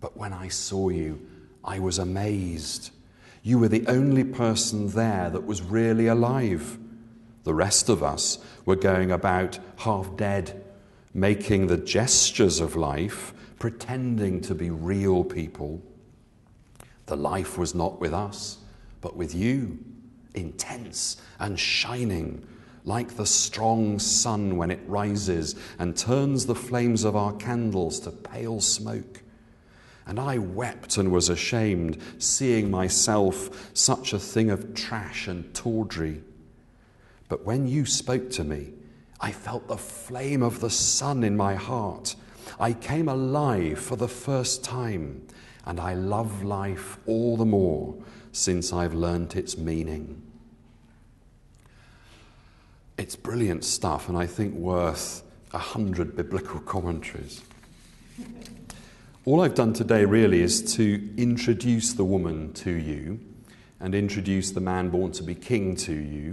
But 0.00 0.16
when 0.16 0.32
I 0.32 0.48
saw 0.48 0.88
you, 0.88 1.20
I 1.64 1.78
was 1.78 1.98
amazed. 1.98 2.90
You 3.42 3.58
were 3.58 3.68
the 3.68 3.86
only 3.86 4.24
person 4.24 4.88
there 4.90 5.30
that 5.30 5.46
was 5.46 5.62
really 5.62 6.06
alive. 6.06 6.78
The 7.44 7.54
rest 7.54 7.88
of 7.88 8.02
us 8.02 8.38
were 8.64 8.76
going 8.76 9.10
about 9.10 9.58
half 9.78 10.16
dead, 10.16 10.62
making 11.14 11.66
the 11.66 11.76
gestures 11.76 12.60
of 12.60 12.76
life, 12.76 13.32
pretending 13.58 14.40
to 14.42 14.54
be 14.54 14.70
real 14.70 15.24
people. 15.24 15.82
The 17.06 17.16
life 17.16 17.58
was 17.58 17.74
not 17.74 18.00
with 18.00 18.12
us, 18.12 18.58
but 19.00 19.16
with 19.16 19.34
you, 19.34 19.78
intense 20.34 21.16
and 21.38 21.58
shining, 21.58 22.46
like 22.84 23.16
the 23.16 23.26
strong 23.26 23.98
sun 23.98 24.56
when 24.56 24.70
it 24.70 24.80
rises 24.86 25.54
and 25.78 25.96
turns 25.96 26.46
the 26.46 26.54
flames 26.54 27.04
of 27.04 27.16
our 27.16 27.32
candles 27.34 28.00
to 28.00 28.10
pale 28.10 28.60
smoke. 28.60 29.22
And 30.06 30.18
I 30.18 30.38
wept 30.38 30.96
and 30.96 31.12
was 31.12 31.28
ashamed, 31.28 31.98
seeing 32.18 32.70
myself 32.70 33.70
such 33.74 34.12
a 34.12 34.18
thing 34.18 34.50
of 34.50 34.74
trash 34.74 35.28
and 35.28 35.54
tawdry. 35.54 36.22
But 37.28 37.44
when 37.44 37.68
you 37.68 37.86
spoke 37.86 38.30
to 38.32 38.44
me, 38.44 38.72
I 39.20 39.32
felt 39.32 39.68
the 39.68 39.76
flame 39.76 40.42
of 40.42 40.60
the 40.60 40.70
sun 40.70 41.22
in 41.22 41.36
my 41.36 41.54
heart. 41.54 42.16
I 42.58 42.72
came 42.72 43.08
alive 43.08 43.78
for 43.78 43.96
the 43.96 44.08
first 44.08 44.64
time 44.64 45.26
and 45.64 45.78
I 45.78 45.94
love 45.94 46.42
life 46.42 46.98
all 47.06 47.36
the 47.36 47.44
more 47.44 47.94
since 48.32 48.72
I've 48.72 48.94
learnt 48.94 49.36
its 49.36 49.56
meaning. 49.56 50.22
It's 52.96 53.16
brilliant 53.16 53.64
stuff, 53.64 54.08
and 54.08 54.18
I 54.18 54.26
think 54.26 54.54
worth 54.54 55.22
a 55.52 55.58
hundred 55.58 56.16
biblical 56.16 56.60
commentaries. 56.60 57.42
All 59.26 59.42
I've 59.42 59.54
done 59.54 59.74
today 59.74 60.06
really 60.06 60.40
is 60.40 60.74
to 60.76 61.10
introduce 61.18 61.92
the 61.92 62.06
woman 62.06 62.54
to 62.54 62.70
you 62.70 63.20
and 63.78 63.94
introduce 63.94 64.50
the 64.50 64.62
man 64.62 64.88
born 64.88 65.12
to 65.12 65.22
be 65.22 65.34
king 65.34 65.76
to 65.76 65.92
you 65.92 66.32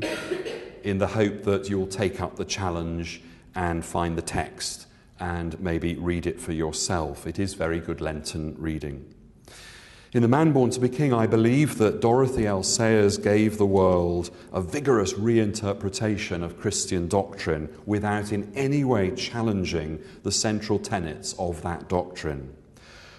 in 0.83 0.97
the 0.97 1.07
hope 1.07 1.43
that 1.43 1.69
you'll 1.69 1.87
take 1.87 2.21
up 2.21 2.37
the 2.37 2.45
challenge 2.45 3.21
and 3.55 3.83
find 3.83 4.17
the 4.17 4.21
text 4.21 4.87
and 5.19 5.59
maybe 5.59 5.95
read 5.95 6.25
it 6.25 6.39
for 6.39 6.53
yourself. 6.53 7.27
It 7.27 7.39
is 7.39 7.55
very 7.55 7.81
good 7.81 7.99
Lenten 7.99 8.55
reading. 8.57 9.13
In 10.13 10.21
The 10.21 10.29
Man 10.29 10.53
Born 10.53 10.69
to 10.69 10.79
be 10.79 10.87
King, 10.87 11.11
I 11.13 11.27
believe 11.27 11.79
that 11.79 11.99
Dorothy 11.99 12.47
L. 12.47 12.63
Sayers 12.63 13.17
gave 13.17 13.57
the 13.57 13.65
world 13.65 14.29
a 14.53 14.61
vigorous 14.61 15.11
reinterpretation 15.11 16.41
of 16.41 16.57
Christian 16.57 17.09
doctrine 17.09 17.67
without 17.85 18.31
in 18.31 18.49
any 18.55 18.85
way 18.85 19.11
challenging 19.11 20.01
the 20.23 20.31
central 20.31 20.79
tenets 20.79 21.35
of 21.37 21.61
that 21.63 21.89
doctrine. 21.89 22.53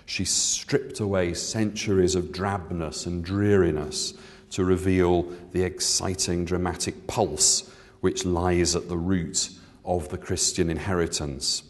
She 0.09 0.25
stripped 0.25 1.01
away 1.01 1.35
centuries 1.35 2.15
of 2.15 2.33
drabness 2.33 3.07
and 3.07 3.23
dreariness 3.23 4.15
to 4.53 4.65
reveal 4.65 5.31
the 5.53 5.65
exciting, 5.65 6.47
dramatic 6.47 7.07
pulse 7.07 7.71
which 8.01 8.25
lies 8.25 8.75
at 8.75 8.89
the 8.89 8.97
root 8.97 9.51
of 9.85 10.09
the 10.09 10.17
Christian 10.17 10.71
inheritance. 10.71 11.63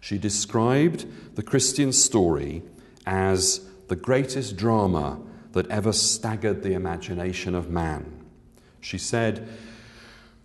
She 0.00 0.18
described 0.18 1.06
the 1.36 1.44
Christian 1.44 1.92
story 1.92 2.62
as 3.06 3.60
the 3.86 3.94
greatest 3.94 4.56
drama 4.56 5.20
that 5.52 5.70
ever 5.70 5.92
staggered 5.92 6.64
the 6.64 6.72
imagination 6.72 7.54
of 7.54 7.70
man. 7.70 8.24
She 8.80 8.98
said, 8.98 9.48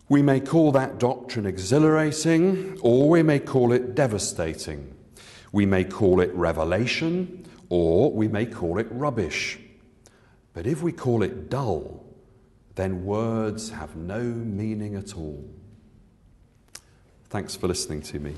We 0.08 0.22
may 0.22 0.40
call 0.40 0.72
that 0.74 1.00
doctrine 1.00 1.48
exhilarating, 1.48 2.78
or 2.82 3.10
we 3.10 3.24
may 3.24 3.40
call 3.40 3.72
it 3.72 3.96
devastating. 3.96 4.95
We 5.56 5.66
may 5.66 5.86
call 5.86 6.20
it 6.20 6.34
revelation, 6.34 7.46
or 7.70 8.12
we 8.12 8.28
may 8.28 8.46
call 8.46 8.78
it 8.78 8.88
rubbish. 8.92 9.58
But 10.52 10.68
if 10.68 10.82
we 10.82 10.92
call 10.92 11.24
it 11.24 11.50
dull, 11.50 12.04
then 12.76 13.06
words 13.06 13.70
have 13.70 13.96
no 13.96 14.22
meaning 14.22 14.96
at 14.96 15.16
all. 15.16 15.50
Thanks 17.30 17.56
for 17.56 17.70
listening 17.70 18.02
to 18.02 18.20
me. 18.20 18.36